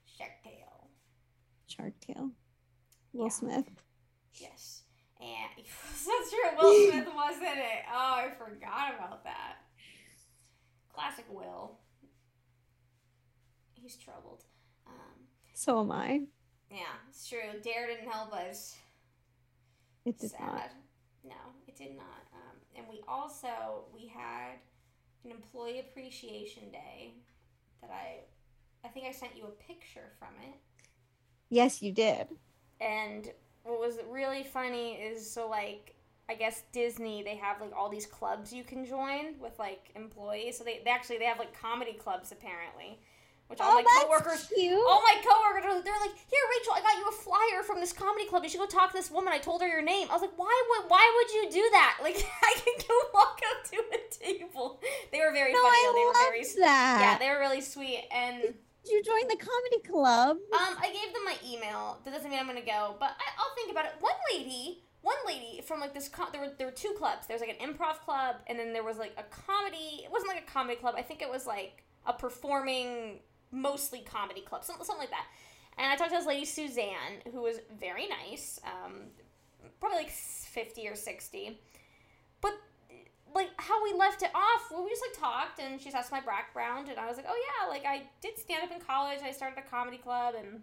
Shark 0.07 0.31
Tale. 0.45 0.91
Shark 1.67 1.93
Tale. 2.01 2.31
Will 3.13 3.27
Yeah. 3.27 3.31
Smith. 3.31 3.69
Yes. 4.35 4.83
And 5.21 5.65
that's 5.67 6.31
true. 6.31 6.59
Will 6.61 6.91
Smith 6.93 7.09
was 7.15 7.37
in 7.39 7.59
it. 7.59 7.85
Oh, 7.93 8.15
I 8.17 8.31
forgot 8.39 8.95
about 8.97 9.25
that. 9.25 9.57
Classic 10.93 11.25
Will. 11.31 11.79
He's 13.73 13.97
troubled. 13.97 14.45
Um, 14.87 15.27
So 15.55 15.81
am 15.81 15.93
I. 15.93 16.23
yeah, 16.71 16.79
it's 17.09 17.29
true. 17.29 17.39
Dare 17.63 17.87
didn't 17.87 18.11
help 18.11 18.33
us. 18.35 18.77
It 20.05 20.19
did 20.19 20.31
Sad. 20.31 20.41
not. 20.41 20.71
No, 21.25 21.35
it 21.67 21.77
did 21.77 21.97
not. 21.97 22.27
Um, 22.35 22.57
and 22.77 22.87
we 22.89 23.03
also 23.07 23.85
we 23.95 24.07
had 24.09 24.59
an 25.25 25.31
employee 25.31 25.81
appreciation 25.81 26.71
day 26.71 27.15
that 27.81 27.91
I 27.91 28.21
I 28.85 28.89
think 28.89 29.07
I 29.07 29.13
sent 29.13 29.37
you 29.37 29.45
a 29.45 29.73
picture 29.73 30.13
from 30.19 30.29
it. 30.43 30.55
Yes, 31.51 31.83
you 31.83 31.93
did. 31.93 32.29
And 32.81 33.31
what 33.65 33.81
was 33.81 33.99
really 34.09 34.45
funny 34.45 34.93
is 34.95 35.29
so 35.29 35.49
like 35.49 35.95
I 36.29 36.35
guess 36.35 36.63
Disney 36.73 37.23
they 37.23 37.37
have 37.37 37.61
like 37.61 37.73
all 37.75 37.89
these 37.89 38.07
clubs 38.07 38.53
you 38.53 38.63
can 38.63 38.85
join 38.85 39.39
with 39.41 39.59
like 39.59 39.91
employees. 39.97 40.59
So 40.59 40.65
they, 40.65 40.81
they 40.85 40.91
actually 40.91 41.19
they 41.19 41.25
have 41.25 41.39
like 41.39 41.59
comedy 41.59 41.95
clubs 41.95 42.33
apparently, 42.33 43.01
which 43.49 43.61
all 43.61 43.73
Oh, 43.73 43.75
my 43.75 43.83
that's 43.83 44.05
coworkers 44.05 44.47
cute. 44.55 44.73
all 44.77 45.03
my 45.03 45.17
coworkers 45.25 45.83
they're 45.85 46.01
like, 46.01 46.13
"Here, 46.29 46.45
Rachel, 46.57 46.73
I 46.77 46.81
got 46.81 46.97
you 46.97 47.09
a 47.09 47.13
flyer 47.13 47.63
from 47.65 47.81
this 47.81 47.93
comedy 47.93 48.27
club. 48.27 48.45
You 48.45 48.51
should 48.51 48.61
go 48.61 48.67
talk 48.67 48.91
to 48.93 48.97
this 48.97 49.11
woman. 49.11 49.33
I 49.33 49.39
told 49.39 49.63
her 49.63 49.69
your 49.69 49.83
name." 49.83 50.09
I 50.11 50.13
was 50.15 50.23
like, 50.23 50.37
"Why 50.37 50.53
would 50.71 50.91
why 50.91 51.05
would 51.17 51.31
you 51.35 51.51
do 51.51 51.69
that? 51.73 51.99
Like, 52.03 52.17
I 52.43 52.53
can 52.61 52.75
go 52.87 52.95
walk 53.13 53.41
up 53.51 53.71
to 53.71 53.77
a 53.79 53.99
table." 54.13 54.81
They 55.13 55.21
were 55.21 55.33
very 55.33 55.53
no, 55.53 55.63
funny. 55.63 55.77
though. 55.85 55.93
They 55.93 56.01
I 56.01 56.07
were 56.07 56.31
very 56.33 56.45
that. 56.61 56.99
yeah, 57.01 57.19
they 57.19 57.29
were 57.33 57.41
really 57.41 57.61
sweet. 57.61 58.05
And 58.13 58.43
Did 58.43 58.93
you 58.93 59.03
joined 59.03 59.31
the 59.31 59.37
comedy 59.37 59.81
club? 59.89 60.37
um, 60.53 60.77
I 60.81 60.87
gave 60.93 61.13
them 61.15 61.25
my 61.25 61.37
email. 61.47 61.99
That 62.05 62.13
doesn't 62.15 62.31
mean 62.31 62.39
I'm 62.41 62.47
gonna 62.47 62.61
go, 62.61 62.97
but 63.01 63.11
I, 63.19 63.27
I'll 63.39 63.55
think 63.55 63.71
about 63.71 63.87
it. 63.87 63.93
One 64.01 64.15
lady, 64.33 64.83
one 65.03 65.17
lady 65.27 65.63
from 65.67 65.81
like 65.81 65.95
this. 65.95 66.09
Co- 66.09 66.31
there 66.33 66.41
were 66.41 66.53
there 66.59 66.67
were 66.67 66.73
two 66.73 66.95
clubs. 66.99 67.27
There 67.27 67.35
was 67.35 67.41
like 67.41 67.57
an 67.59 67.67
improv 67.67 67.99
club, 68.05 68.37
and 68.47 68.59
then 68.59 68.73
there 68.75 68.85
was 68.85 68.99
like 68.99 69.15
a 69.17 69.25
comedy. 69.25 70.03
It 70.05 70.11
wasn't 70.13 70.33
like 70.35 70.43
a 70.47 70.51
comedy 70.51 70.77
club. 70.77 70.95
I 70.99 71.03
think 71.03 71.23
it 71.23 71.31
was 71.31 71.47
like 71.47 71.83
a 72.07 72.13
performing, 72.13 73.21
mostly 73.51 74.01
comedy 74.01 74.41
club, 74.41 74.65
something 74.65 74.85
something 74.85 75.03
like 75.03 75.11
that. 75.11 75.27
And 75.77 75.87
I 75.91 75.97
talked 75.97 76.11
to 76.11 76.17
this 76.17 76.27
lady 76.27 76.45
Suzanne, 76.45 77.23
who 77.33 77.43
was 77.43 77.61
very 77.79 78.09
nice. 78.09 78.59
Um, 78.65 79.03
probably 79.81 79.99
like 79.99 80.11
fifty 80.11 80.89
or 80.89 80.97
sixty, 80.97 81.61
but 82.41 82.53
like 83.35 83.51
how 83.59 83.83
we 83.85 83.93
left 83.93 84.23
it 84.23 84.31
off, 84.35 84.71
well, 84.71 84.83
we 84.85 84.91
just 84.91 85.03
like 85.03 85.19
talked, 85.21 85.61
and 85.61 85.81
she's 85.81 85.95
asked 85.95 86.11
my 86.11 86.21
background, 86.21 86.89
and 86.89 86.99
I 86.99 87.07
was 87.07 87.17
like, 87.17 87.27
oh 87.29 87.37
yeah, 87.37 87.69
like 87.69 87.85
I 87.85 88.03
did 88.21 88.39
stand 88.39 88.65
up 88.65 88.73
in 88.73 88.81
college. 88.81 89.21
I 89.25 89.31
started 89.31 89.59
a 89.59 89.69
comedy 89.71 89.99
club, 89.99 90.35
and 90.37 90.63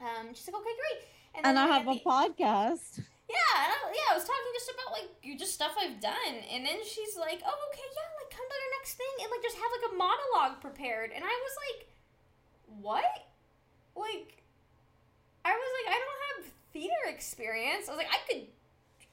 um, 0.00 0.34
she's 0.34 0.46
like, 0.46 0.56
okay, 0.56 0.76
great. 0.76 1.08
And, 1.34 1.44
then 1.44 1.58
I 1.58 1.66
have 1.66 1.82
a 1.88 1.94
the- 1.94 2.06
podcast. 2.06 3.02
yeah, 3.26 3.56
and 3.58 3.70
I, 3.74 3.78
yeah, 3.90 4.08
I 4.12 4.14
was 4.14 4.22
talking 4.22 4.52
just 4.54 4.70
about 4.70 4.92
like 4.94 5.10
you 5.22 5.36
just 5.36 5.54
stuff 5.54 5.74
I've 5.74 5.98
done, 6.00 6.34
and 6.52 6.62
then 6.64 6.78
she's 6.86 7.16
like, 7.18 7.42
"Oh, 7.42 7.58
okay, 7.72 7.88
yeah, 7.90 8.08
like 8.22 8.30
come 8.30 8.46
to 8.46 8.54
your 8.54 8.72
next 8.78 8.94
thing, 8.94 9.14
and 9.18 9.28
like 9.34 9.42
just 9.42 9.58
have 9.58 9.70
like 9.74 9.86
a 9.90 9.92
monologue 9.98 10.62
prepared." 10.62 11.10
And 11.10 11.24
I 11.24 11.34
was 11.34 11.54
like, 11.66 11.90
"What?" 12.80 13.04
Like, 13.96 14.42
I 15.44 15.52
was 15.52 15.70
like, 15.84 15.94
"I 15.94 15.98
don't 15.98 16.44
have 16.44 16.52
theater 16.72 17.08
experience." 17.08 17.88
I 17.88 17.92
was 17.92 17.98
like, 17.98 18.12
"I 18.12 18.18
could 18.28 18.46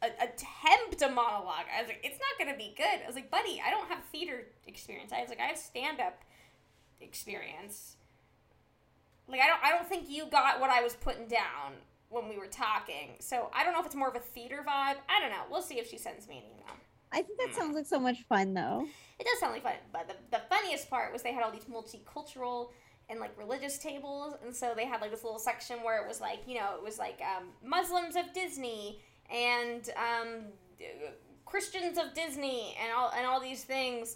a- 0.02 0.24
attempt 0.24 1.02
a 1.02 1.10
monologue. 1.10 1.66
I 1.76 1.82
was 1.82 1.90
like, 1.90 2.02
"It's 2.04 2.20
not 2.20 2.40
gonna 2.40 2.58
be 2.58 2.74
good." 2.76 3.02
I 3.04 3.08
was 3.08 3.16
like, 3.16 3.30
"Buddy, 3.30 3.62
I 3.66 3.70
don't 3.70 3.88
have 3.88 4.04
theater 4.06 4.48
experience." 4.68 5.12
I 5.12 5.22
was 5.22 5.30
like, 5.30 5.40
"I 5.40 5.46
have 5.46 5.58
stand 5.58 6.00
up 6.00 6.24
experience." 7.00 7.98
Like, 9.28 9.42
I 9.42 9.48
don't, 9.48 9.64
I 9.64 9.72
don't 9.72 9.88
think 9.88 10.10
you 10.10 10.26
got 10.26 10.60
what 10.60 10.70
I 10.70 10.82
was 10.82 10.96
putting 10.96 11.28
down 11.28 11.74
when 12.10 12.28
we 12.28 12.38
were 12.38 12.48
talking. 12.48 13.16
So 13.20 13.50
I 13.54 13.64
don't 13.64 13.74
know 13.74 13.80
if 13.80 13.86
it's 13.86 13.96
more 13.96 14.10
of 14.10 14.16
a 14.16 14.20
theater 14.20 14.64
vibe. 14.68 14.98
I 15.10 15.20
don't 15.20 15.32
know. 15.32 15.44
We'll 15.50 15.62
see 15.62 15.80
if 15.80 15.90
she 15.90 15.98
sends 15.98 16.28
me 16.28 16.38
an 16.40 16.44
email. 16.44 16.76
I 17.12 17.22
think 17.22 17.40
that 17.40 17.50
hmm. 17.50 17.60
sounds 17.60 17.76
like 17.76 17.86
so 17.86 18.00
much 18.00 18.22
fun 18.24 18.54
though. 18.54 18.86
It 19.20 19.26
does 19.26 19.40
sound 19.40 19.54
like 19.54 19.64
fun, 19.64 19.74
but 19.92 20.08
the, 20.08 20.16
the 20.32 20.44
funniest 20.50 20.90
part 20.90 21.12
was 21.14 21.22
they 21.22 21.34
had 21.34 21.44
all 21.44 21.52
these 21.52 21.66
multicultural 21.66 22.70
and 23.12 23.20
like 23.20 23.38
religious 23.38 23.78
tables, 23.78 24.36
and 24.44 24.56
so 24.56 24.74
they 24.76 24.86
had 24.86 25.02
like 25.02 25.12
this 25.12 25.24
little 25.24 25.38
section 25.38 25.78
where 25.84 26.02
it 26.02 26.08
was 26.08 26.22
like 26.22 26.40
you 26.48 26.56
know 26.56 26.76
it 26.76 26.84
was 26.84 26.98
like 26.98 27.22
um, 27.22 27.50
Muslims 27.64 28.16
of 28.16 28.34
Disney 28.34 29.02
and 29.30 29.90
um, 29.98 30.46
Christians 31.46 31.98
of 31.98 32.14
Disney 32.16 32.76
and 32.82 32.92
all 32.96 33.12
and 33.16 33.28
all 33.28 33.42
these 33.42 33.64
things, 33.64 34.16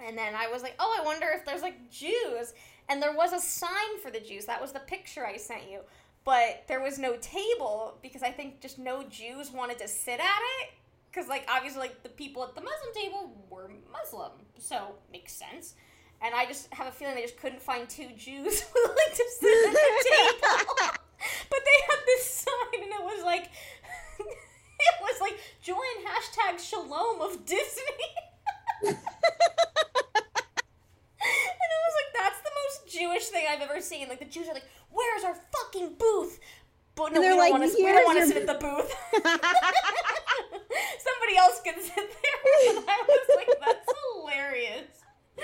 and 0.00 0.16
then 0.16 0.34
I 0.34 0.48
was 0.48 0.62
like, 0.62 0.76
oh, 0.78 0.96
I 0.98 1.04
wonder 1.04 1.26
if 1.34 1.44
there's 1.44 1.62
like 1.62 1.90
Jews, 1.90 2.54
and 2.88 3.02
there 3.02 3.14
was 3.14 3.32
a 3.32 3.40
sign 3.40 3.98
for 4.00 4.10
the 4.10 4.20
Jews. 4.20 4.46
That 4.46 4.62
was 4.62 4.72
the 4.72 4.80
picture 4.80 5.26
I 5.26 5.36
sent 5.36 5.68
you. 5.70 5.80
But 6.24 6.64
there 6.68 6.80
was 6.80 7.00
no 7.00 7.16
table 7.16 7.98
because 8.00 8.22
I 8.22 8.30
think 8.30 8.60
just 8.60 8.78
no 8.78 9.02
Jews 9.02 9.50
wanted 9.50 9.78
to 9.80 9.88
sit 9.88 10.20
at 10.20 10.40
it 10.60 10.70
because 11.10 11.28
like 11.28 11.44
obviously 11.48 11.80
like 11.80 12.02
the 12.04 12.08
people 12.08 12.44
at 12.44 12.54
the 12.54 12.60
Muslim 12.60 12.94
table 12.94 13.46
were 13.50 13.70
Muslim, 13.92 14.30
so 14.56 14.94
makes 15.10 15.32
sense. 15.32 15.74
And 16.24 16.34
I 16.34 16.46
just 16.46 16.72
have 16.72 16.86
a 16.86 16.92
feeling 16.92 17.16
they 17.16 17.22
just 17.22 17.36
couldn't 17.38 17.60
find 17.60 17.88
two 17.88 18.08
Jews 18.16 18.64
willing 18.74 19.12
to 19.14 19.24
sit 19.40 19.66
at 19.66 19.72
the 19.72 20.04
table. 20.10 20.78
but 21.50 21.60
they 21.64 21.78
had 21.88 21.98
this 22.06 22.24
sign, 22.26 22.82
and 22.82 22.92
it 22.92 23.02
was 23.02 23.24
like, 23.24 23.44
it 24.20 24.94
was 25.00 25.20
like 25.20 25.36
join 25.62 25.76
hashtag 26.06 26.58
Shalom 26.60 27.20
of 27.20 27.44
Disney. 27.44 28.06
And 28.84 28.96
I 31.70 31.78
was 31.86 31.94
like, 31.98 32.10
that's 32.14 32.40
the 32.42 32.50
most 32.64 32.78
Jewish 32.98 33.26
thing 33.28 33.46
I've 33.48 33.60
ever 33.60 33.80
seen. 33.80 34.08
Like 34.08 34.18
the 34.18 34.24
Jews 34.24 34.48
are 34.48 34.54
like, 34.54 34.66
"Where's 34.90 35.22
our 35.24 35.34
fucking 35.34 35.94
booth?" 35.98 36.40
But 36.94 37.12
no, 37.12 37.20
we 37.20 37.26
they're 37.26 37.30
don't 37.30 37.38
like, 37.38 37.52
want 37.52 37.62
to. 37.62 37.68
We 37.76 37.82
don't 37.84 37.94
"Here's 37.94 38.06
want 38.06 38.18
to 38.18 38.26
sit 38.26 38.36
at 38.38 38.46
the 38.46 38.54
booth. 38.54 38.94
Somebody 40.98 41.36
else 41.38 41.60
can 41.64 41.80
sit 41.80 41.94
there. 41.94 42.70
And 42.70 42.78
I 42.88 43.02
was 43.08 43.28
like, 43.36 43.48
that's 43.60 43.92
hilarious. 44.14 45.01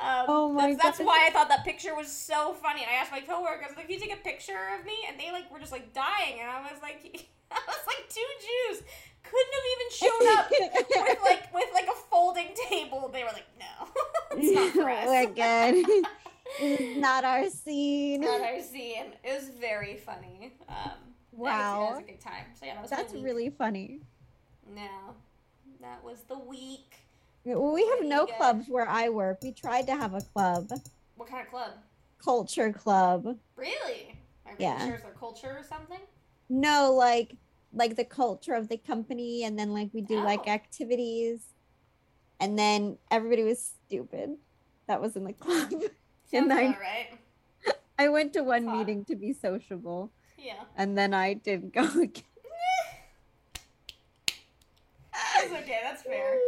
Um, 0.00 0.24
Oh 0.28 0.48
my 0.52 0.70
that's, 0.72 0.82
that's 0.82 0.98
why 1.00 1.26
I 1.26 1.30
thought 1.30 1.48
that 1.50 1.62
picture 1.62 1.94
was 1.94 2.10
so 2.10 2.54
funny. 2.54 2.80
And 2.80 2.90
I 2.90 2.94
asked 2.94 3.12
my 3.12 3.20
coworkers, 3.20 3.76
like, 3.76 3.84
"Can 3.86 3.94
you 3.94 4.00
take 4.00 4.14
a 4.14 4.16
picture 4.22 4.56
of 4.78 4.86
me?" 4.86 4.94
And 5.06 5.20
they 5.20 5.30
like 5.30 5.52
were 5.52 5.58
just 5.58 5.72
like 5.72 5.92
dying. 5.92 6.40
And 6.40 6.48
I 6.48 6.62
was 6.62 6.80
like, 6.80 7.04
I 7.50 7.58
was 7.66 7.86
like, 7.86 8.08
two 8.08 8.20
Jews 8.40 8.82
couldn't 9.22 9.54
have 9.58 9.66
even 9.74 9.90
shown 9.92 10.38
up 10.38 10.50
with 10.50 11.18
like 11.24 11.52
with 11.54 11.68
like 11.74 11.86
a 11.86 11.98
folding 12.10 12.48
table. 12.70 13.10
They 13.12 13.22
were 13.24 13.30
like, 13.34 13.46
"No, 13.58 13.88
it's 14.38 14.52
not 14.54 14.72
for 14.72 14.88
us." 14.90 15.06
We're 15.06 15.26
good. 15.34 16.04
Is 16.62 16.96
not 16.98 17.24
our 17.24 17.48
scene. 17.50 18.22
Not 18.22 18.40
our 18.40 18.60
scene. 18.62 19.12
It 19.22 19.38
was 19.38 19.50
very 19.50 19.96
funny. 19.96 20.54
Um, 20.68 20.76
that 20.76 20.96
was- 21.32 21.38
Wow. 21.38 21.80
that 21.80 21.90
was, 21.96 21.98
a 21.98 22.06
good 22.12 22.20
time. 22.20 22.44
So 22.58 22.64
yeah, 22.66 22.74
that 22.74 22.82
was 22.82 22.90
That's 22.90 23.12
really 23.14 23.50
funny. 23.50 24.00
no. 24.74 25.14
That 25.82 26.02
was 26.04 26.22
the 26.22 26.38
week. 26.38 26.94
Well, 27.44 27.72
we 27.72 27.86
have 27.86 28.04
no 28.04 28.26
clubs 28.26 28.66
where 28.68 28.88
I 28.88 29.08
work. 29.08 29.38
We 29.42 29.52
tried 29.52 29.86
to 29.86 29.96
have 29.96 30.14
a 30.14 30.20
club, 30.20 30.70
What 31.16 31.28
kind 31.28 31.42
of 31.44 31.50
club? 31.50 31.70
culture 32.22 32.72
club. 32.72 33.38
Really? 33.56 34.14
Are 34.46 34.54
Yeah. 34.58 34.84
sure 34.84 34.94
it's 34.94 35.02
their 35.04 35.12
culture 35.12 35.56
or 35.58 35.62
something? 35.64 36.00
No, 36.48 36.92
like 36.92 37.36
like 37.72 37.94
the 37.94 38.04
culture 38.04 38.54
of 38.54 38.68
the 38.68 38.76
company, 38.76 39.44
and 39.44 39.56
then 39.58 39.72
like 39.72 39.90
we 39.94 40.00
do 40.00 40.18
oh. 40.18 40.24
like 40.24 40.42
Oh. 40.46 40.50
activities, 40.50 41.40
and 42.40 42.58
then 42.58 42.98
everybody 43.10 43.44
was 43.44 43.72
stupid. 43.86 44.36
That 44.86 45.00
was 45.00 45.14
in 45.16 45.24
the 45.24 45.32
club. 45.44 45.72
And 46.32 46.52
I- 46.52 46.76
right. 46.78 47.18
I 47.98 48.08
went 48.08 48.32
to 48.34 48.42
one 48.42 48.66
meeting 48.66 49.04
to 49.06 49.14
be 49.16 49.32
sociable, 49.32 50.10
Yeah. 50.36 50.64
and 50.76 50.96
then 50.98 51.14
I 51.14 51.34
didn't 51.34 51.72
go 51.72 51.84
again. 52.00 52.24
That's 55.12 55.52
okay. 55.62 55.80
That's 55.82 56.02
fair. 56.02 56.38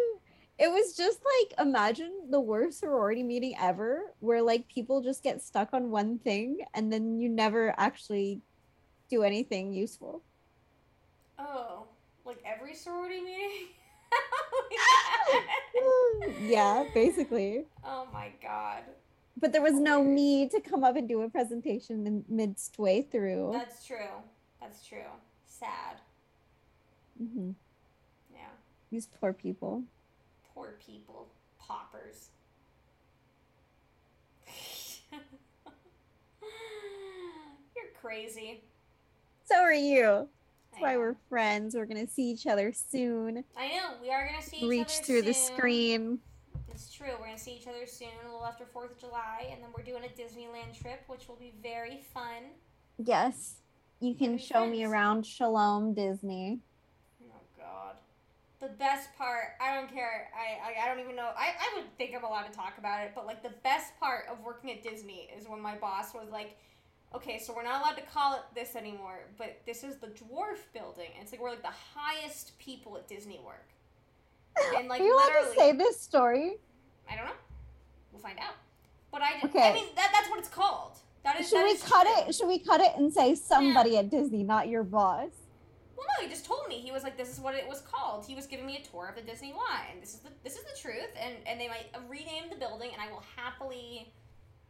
It 0.58 0.70
was 0.70 0.96
just 0.96 1.18
like 1.24 1.58
imagine 1.58 2.12
the 2.30 2.40
worst 2.40 2.80
sorority 2.80 3.22
meeting 3.22 3.54
ever, 3.58 4.12
where 4.20 4.42
like 4.42 4.68
people 4.68 5.02
just 5.02 5.22
get 5.22 5.42
stuck 5.42 5.72
on 5.72 5.90
one 5.90 6.18
thing 6.18 6.58
and 6.74 6.92
then 6.92 7.18
you 7.18 7.28
never 7.28 7.74
actually 7.78 8.40
do 9.08 9.22
anything 9.22 9.72
useful. 9.72 10.22
Oh, 11.38 11.86
like 12.24 12.38
every 12.44 12.74
sorority 12.74 13.20
meeting? 13.20 13.68
yeah, 16.48 16.84
basically. 16.94 17.64
oh 17.84 18.06
my 18.12 18.30
god. 18.42 18.82
But 19.40 19.52
there 19.52 19.62
was 19.62 19.74
no 19.74 20.04
me 20.04 20.48
to 20.50 20.60
come 20.60 20.84
up 20.84 20.94
and 20.96 21.08
do 21.08 21.22
a 21.22 21.28
presentation 21.28 22.06
in 22.06 22.24
midst 22.28 22.78
way 22.78 23.02
through. 23.02 23.50
That's 23.52 23.84
true. 23.84 23.96
That's 24.60 24.86
true. 24.86 24.98
Sad. 25.46 25.96
mm-hmm. 27.20 27.50
Yeah. 28.32 28.52
These 28.90 29.08
poor 29.20 29.32
people. 29.32 29.82
Poor 30.54 30.74
people. 30.84 31.28
Paupers. 31.58 32.28
You're 37.76 37.92
crazy. 38.00 38.62
So 39.44 39.56
are 39.56 39.72
you. 39.72 40.28
That's 40.70 40.82
why 40.82 40.96
we're 40.96 41.16
friends. 41.28 41.74
We're 41.74 41.86
gonna 41.86 42.06
see 42.06 42.30
each 42.30 42.46
other 42.46 42.72
soon. 42.72 43.44
I 43.56 43.68
know. 43.68 43.94
We 44.00 44.10
are 44.10 44.26
gonna 44.26 44.42
see 44.42 44.56
each 44.56 44.70
Reach 44.70 44.86
other 44.96 45.04
through 45.04 45.22
the 45.22 45.34
screen. 45.34 46.18
It's 46.70 46.92
true. 46.92 47.10
We're 47.18 47.26
gonna 47.26 47.38
see 47.38 47.52
each 47.52 47.66
other 47.66 47.86
soon, 47.86 48.08
a 48.22 48.26
little 48.26 48.46
after 48.46 48.64
Fourth 48.64 48.92
of 48.92 48.98
July, 48.98 49.48
and 49.52 49.62
then 49.62 49.70
we're 49.76 49.84
doing 49.84 50.04
a 50.04 50.08
Disneyland 50.08 50.80
trip, 50.80 51.02
which 51.06 51.28
will 51.28 51.36
be 51.36 51.52
very 51.62 52.00
fun. 52.14 52.44
Yes. 52.98 53.56
You 54.00 54.14
can 54.14 54.38
show 54.38 54.66
me 54.66 54.84
around 54.84 55.24
Shalom 55.26 55.94
Disney. 55.94 56.60
The 58.62 58.68
best 58.68 59.08
part, 59.18 59.56
I 59.60 59.74
don't 59.74 59.92
care. 59.92 60.28
I, 60.32 60.70
I, 60.70 60.84
I 60.84 60.88
don't 60.88 61.02
even 61.02 61.16
know. 61.16 61.30
I, 61.36 61.48
I 61.48 61.76
would 61.76 61.98
think 61.98 62.14
I'm 62.16 62.22
allowed 62.22 62.44
to 62.44 62.56
talk 62.56 62.74
about 62.78 63.02
it, 63.02 63.10
but 63.12 63.26
like 63.26 63.42
the 63.42 63.52
best 63.64 63.98
part 63.98 64.26
of 64.30 64.38
working 64.44 64.70
at 64.70 64.84
Disney 64.84 65.28
is 65.36 65.48
when 65.48 65.60
my 65.60 65.74
boss 65.74 66.14
was 66.14 66.28
like, 66.30 66.56
okay, 67.12 67.40
so 67.40 67.52
we're 67.52 67.64
not 67.64 67.82
allowed 67.82 67.96
to 67.96 68.02
call 68.02 68.34
it 68.34 68.42
this 68.54 68.76
anymore, 68.76 69.18
but 69.36 69.60
this 69.66 69.82
is 69.82 69.96
the 69.96 70.06
dwarf 70.06 70.58
building. 70.72 71.08
And 71.14 71.24
it's 71.24 71.32
like 71.32 71.42
we're 71.42 71.50
like 71.50 71.62
the 71.62 71.74
highest 71.96 72.56
people 72.60 72.96
at 72.96 73.08
Disney 73.08 73.40
work. 73.44 73.66
And 74.76 74.86
like 74.86 75.00
Are 75.00 75.04
you 75.04 75.12
allowed 75.12 75.48
to 75.48 75.54
say 75.56 75.72
this 75.72 76.00
story? 76.00 76.52
I 77.10 77.16
don't 77.16 77.24
know. 77.24 77.32
We'll 78.12 78.22
find 78.22 78.38
out. 78.38 78.54
But 79.10 79.22
I, 79.22 79.40
just, 79.42 79.56
I 79.56 79.72
mean, 79.72 79.86
that, 79.96 80.10
that's 80.12 80.30
what 80.30 80.38
it's 80.38 80.48
called. 80.48 80.98
That 81.24 81.40
is. 81.40 81.48
Should 81.48 81.58
that 81.58 81.64
we 81.64 81.70
is 81.72 81.82
cut 81.82 82.06
true. 82.06 82.28
it? 82.28 82.34
Should 82.36 82.46
we 82.46 82.60
cut 82.60 82.80
it 82.80 82.92
and 82.96 83.12
say 83.12 83.34
somebody 83.34 83.98
at 83.98 84.08
Disney, 84.08 84.44
not 84.44 84.68
your 84.68 84.84
boss? 84.84 85.30
Well, 86.02 86.08
no, 86.18 86.26
he 86.26 86.32
just 86.32 86.44
told 86.44 86.66
me. 86.68 86.76
He 86.76 86.90
was 86.90 87.04
like, 87.04 87.16
"This 87.16 87.30
is 87.30 87.38
what 87.38 87.54
it 87.54 87.68
was 87.68 87.80
called." 87.80 88.26
He 88.26 88.34
was 88.34 88.46
giving 88.46 88.66
me 88.66 88.76
a 88.76 88.90
tour 88.90 89.06
of 89.08 89.14
the 89.14 89.22
Disney 89.22 89.52
line. 89.52 90.00
This 90.00 90.14
is 90.14 90.20
the 90.20 90.30
this 90.42 90.56
is 90.56 90.64
the 90.64 90.80
truth, 90.80 91.10
and 91.16 91.34
and 91.46 91.60
they 91.60 91.68
might 91.68 91.86
rename 92.08 92.50
the 92.50 92.56
building, 92.56 92.90
and 92.92 93.00
I 93.00 93.10
will 93.12 93.22
happily 93.36 94.12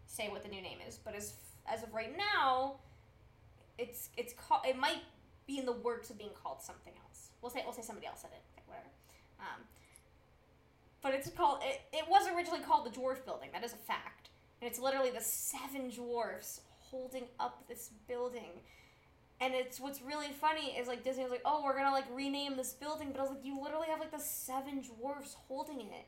say 0.07 0.29
what 0.29 0.43
the 0.43 0.49
new 0.49 0.61
name 0.61 0.79
is. 0.87 0.99
But 0.99 1.15
as 1.15 1.35
as 1.67 1.83
of 1.83 1.95
right 1.95 2.15
now, 2.17 2.77
it's 3.79 4.11
it's 4.17 4.35
called. 4.35 4.63
It 4.67 4.77
might 4.77 5.03
be 5.47 5.59
in 5.59 5.65
the 5.65 5.73
works 5.73 6.11
of 6.11 6.19
being 6.19 6.35
called 6.43 6.61
something 6.61 6.93
else. 7.05 7.31
We'll 7.41 7.51
say 7.51 7.63
we'll 7.65 7.73
say 7.73 7.83
somebody 7.83 8.07
else 8.07 8.21
said 8.21 8.31
it, 8.33 8.43
like, 8.55 8.69
whatever. 8.69 8.89
Um, 9.41 9.63
but 11.03 11.15
it's 11.15 11.31
called. 11.31 11.61
It, 11.63 11.81
it 11.93 12.05
was 12.09 12.29
originally 12.29 12.61
called 12.61 12.85
the 12.87 12.91
Dwarf 12.91 13.25
Building. 13.25 13.49
That 13.53 13.65
is 13.65 13.73
a 13.73 13.77
fact, 13.77 14.29
and 14.61 14.71
it's 14.71 14.79
literally 14.79 15.11
the 15.11 15.21
seven 15.21 15.91
dwarfs 15.91 16.61
holding 16.81 17.25
up 17.41 17.67
this 17.69 17.91
building. 18.07 18.61
And 19.41 19.55
it's 19.55 19.81
what's 19.81 20.01
really 20.03 20.29
funny 20.29 20.77
is 20.79 20.87
like 20.87 21.03
Disney 21.03 21.25
was 21.25 21.33
like, 21.33 21.43
oh, 21.45 21.63
we're 21.65 21.77
gonna 21.77 21.91
like 21.91 22.05
rename 22.15 22.57
this 22.57 22.73
building, 22.73 23.09
but 23.13 23.19
I 23.19 23.23
was 23.23 23.31
like, 23.31 23.45
you 23.45 23.61
literally 23.61 23.89
have 23.89 23.99
like 23.99 24.13
the 24.13 24.21
seven 24.21 24.83
dwarfs 24.83 25.37
holding 25.49 25.81
it. 25.81 26.07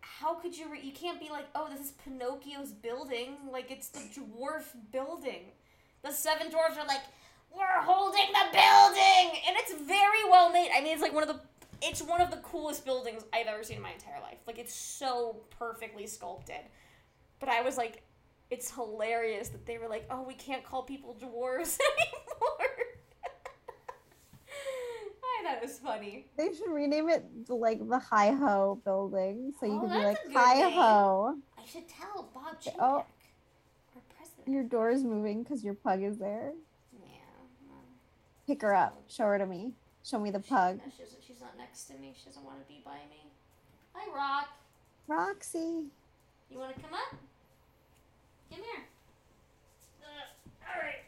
How 0.00 0.34
could 0.34 0.56
you? 0.56 0.70
Re- 0.70 0.80
you 0.82 0.92
can't 0.92 1.18
be 1.18 1.28
like, 1.28 1.46
oh, 1.54 1.68
this 1.70 1.80
is 1.80 1.92
Pinocchio's 2.04 2.72
building. 2.72 3.36
Like 3.50 3.70
it's 3.70 3.88
the 3.88 4.00
dwarf 4.20 4.64
building. 4.92 5.52
The 6.02 6.12
seven 6.12 6.50
dwarfs 6.50 6.78
are 6.78 6.86
like, 6.86 7.02
we're 7.54 7.82
holding 7.82 8.26
the 8.32 8.46
building, 8.52 9.40
and 9.46 9.56
it's 9.56 9.74
very 9.82 10.24
well 10.30 10.52
made. 10.52 10.70
I 10.74 10.80
mean, 10.80 10.92
it's 10.92 11.02
like 11.02 11.12
one 11.12 11.22
of 11.22 11.28
the 11.28 11.40
it's 11.82 12.02
one 12.02 12.20
of 12.20 12.30
the 12.30 12.36
coolest 12.38 12.84
buildings 12.84 13.24
I've 13.32 13.46
ever 13.46 13.64
seen 13.64 13.78
in 13.78 13.82
my 13.82 13.92
entire 13.92 14.20
life. 14.20 14.38
Like 14.46 14.58
it's 14.58 14.74
so 14.74 15.36
perfectly 15.58 16.06
sculpted. 16.06 16.60
But 17.38 17.48
I 17.48 17.62
was 17.62 17.76
like, 17.76 18.02
it's 18.50 18.70
hilarious 18.70 19.48
that 19.50 19.64
they 19.66 19.78
were 19.78 19.88
like, 19.88 20.06
oh, 20.10 20.22
we 20.22 20.34
can't 20.34 20.64
call 20.64 20.82
people 20.82 21.16
dwarves 21.20 21.78
anymore. 21.98 22.70
I 25.22 25.42
thought 25.44 25.56
it 25.56 25.62
was 25.62 25.78
funny. 25.78 26.26
They 26.36 26.48
should 26.54 26.70
rename 26.70 27.08
it 27.08 27.24
like 27.48 27.86
the 27.88 27.98
Hi 27.98 28.30
Ho 28.32 28.80
building. 28.84 29.52
So 29.58 29.66
you 29.66 29.72
Oh, 29.76 29.80
could 29.80 29.90
be 29.90 29.98
like, 29.98 30.18
Hi 30.34 30.68
Ho. 30.70 31.36
I 31.58 31.64
should 31.66 31.88
tell 31.88 32.28
Bob 32.34 32.60
Chapek, 32.60 32.74
Oh. 32.78 32.96
our 32.96 34.02
president. 34.16 34.48
Your 34.48 34.64
door's 34.64 35.02
moving 35.02 35.42
because 35.42 35.64
your 35.64 35.74
pug 35.74 36.02
is 36.02 36.18
there. 36.18 36.52
Yeah. 36.92 37.08
Pick 38.46 38.62
her 38.62 38.74
up. 38.74 39.02
Show 39.08 39.24
her 39.24 39.38
to 39.38 39.46
me. 39.46 39.72
Show 40.04 40.18
me 40.18 40.30
the 40.30 40.42
she- 40.42 40.48
pug. 40.50 40.78
no, 40.78 40.82
she's, 40.96 41.14
she's 41.26 41.40
not 41.40 41.56
next 41.56 41.84
to 41.84 41.94
me. 41.94 42.14
She 42.18 42.26
doesn't 42.26 42.44
want 42.44 42.58
to 42.60 42.66
be 42.68 42.82
by 42.84 42.98
me. 43.10 43.30
Hi, 43.94 44.14
Rock. 44.14 44.48
Roxy. 45.06 45.86
You 46.50 46.58
want 46.58 46.74
to 46.74 46.80
come 46.80 46.94
up? 46.94 47.16
Come 48.50 48.58
here. 48.62 48.84
Uh, 50.02 50.66
all 50.74 50.82
right. 50.82 51.02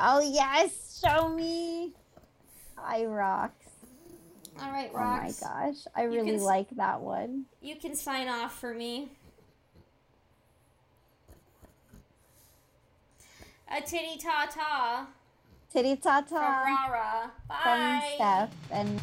Oh, 0.00 0.20
yes. 0.20 1.00
Show 1.04 1.28
me. 1.28 1.92
Hi, 2.76 3.04
rocks. 3.04 3.66
All 4.60 4.70
right, 4.70 4.92
rocks. 4.92 5.42
Oh 5.42 5.46
my 5.48 5.64
gosh. 5.66 5.76
I 5.96 6.02
You 6.04 6.10
really 6.10 6.30
can 6.32 6.40
like 6.42 6.68
that 6.76 7.00
one. 7.00 7.44
You 7.60 7.76
can 7.76 7.94
sign 7.94 8.28
off 8.28 8.58
for 8.58 8.74
me. 8.74 9.10
A 13.74 13.80
titty 13.80 14.18
ta 14.18 14.46
ta 14.52 15.06
Titty 15.72 15.96
ta 15.96 16.20
from 16.20 16.36
ta 16.38 16.62
Rara. 16.64 17.30
from 17.46 17.80
Bye. 17.98 18.12
Steph 18.16 18.50
and 18.70 19.00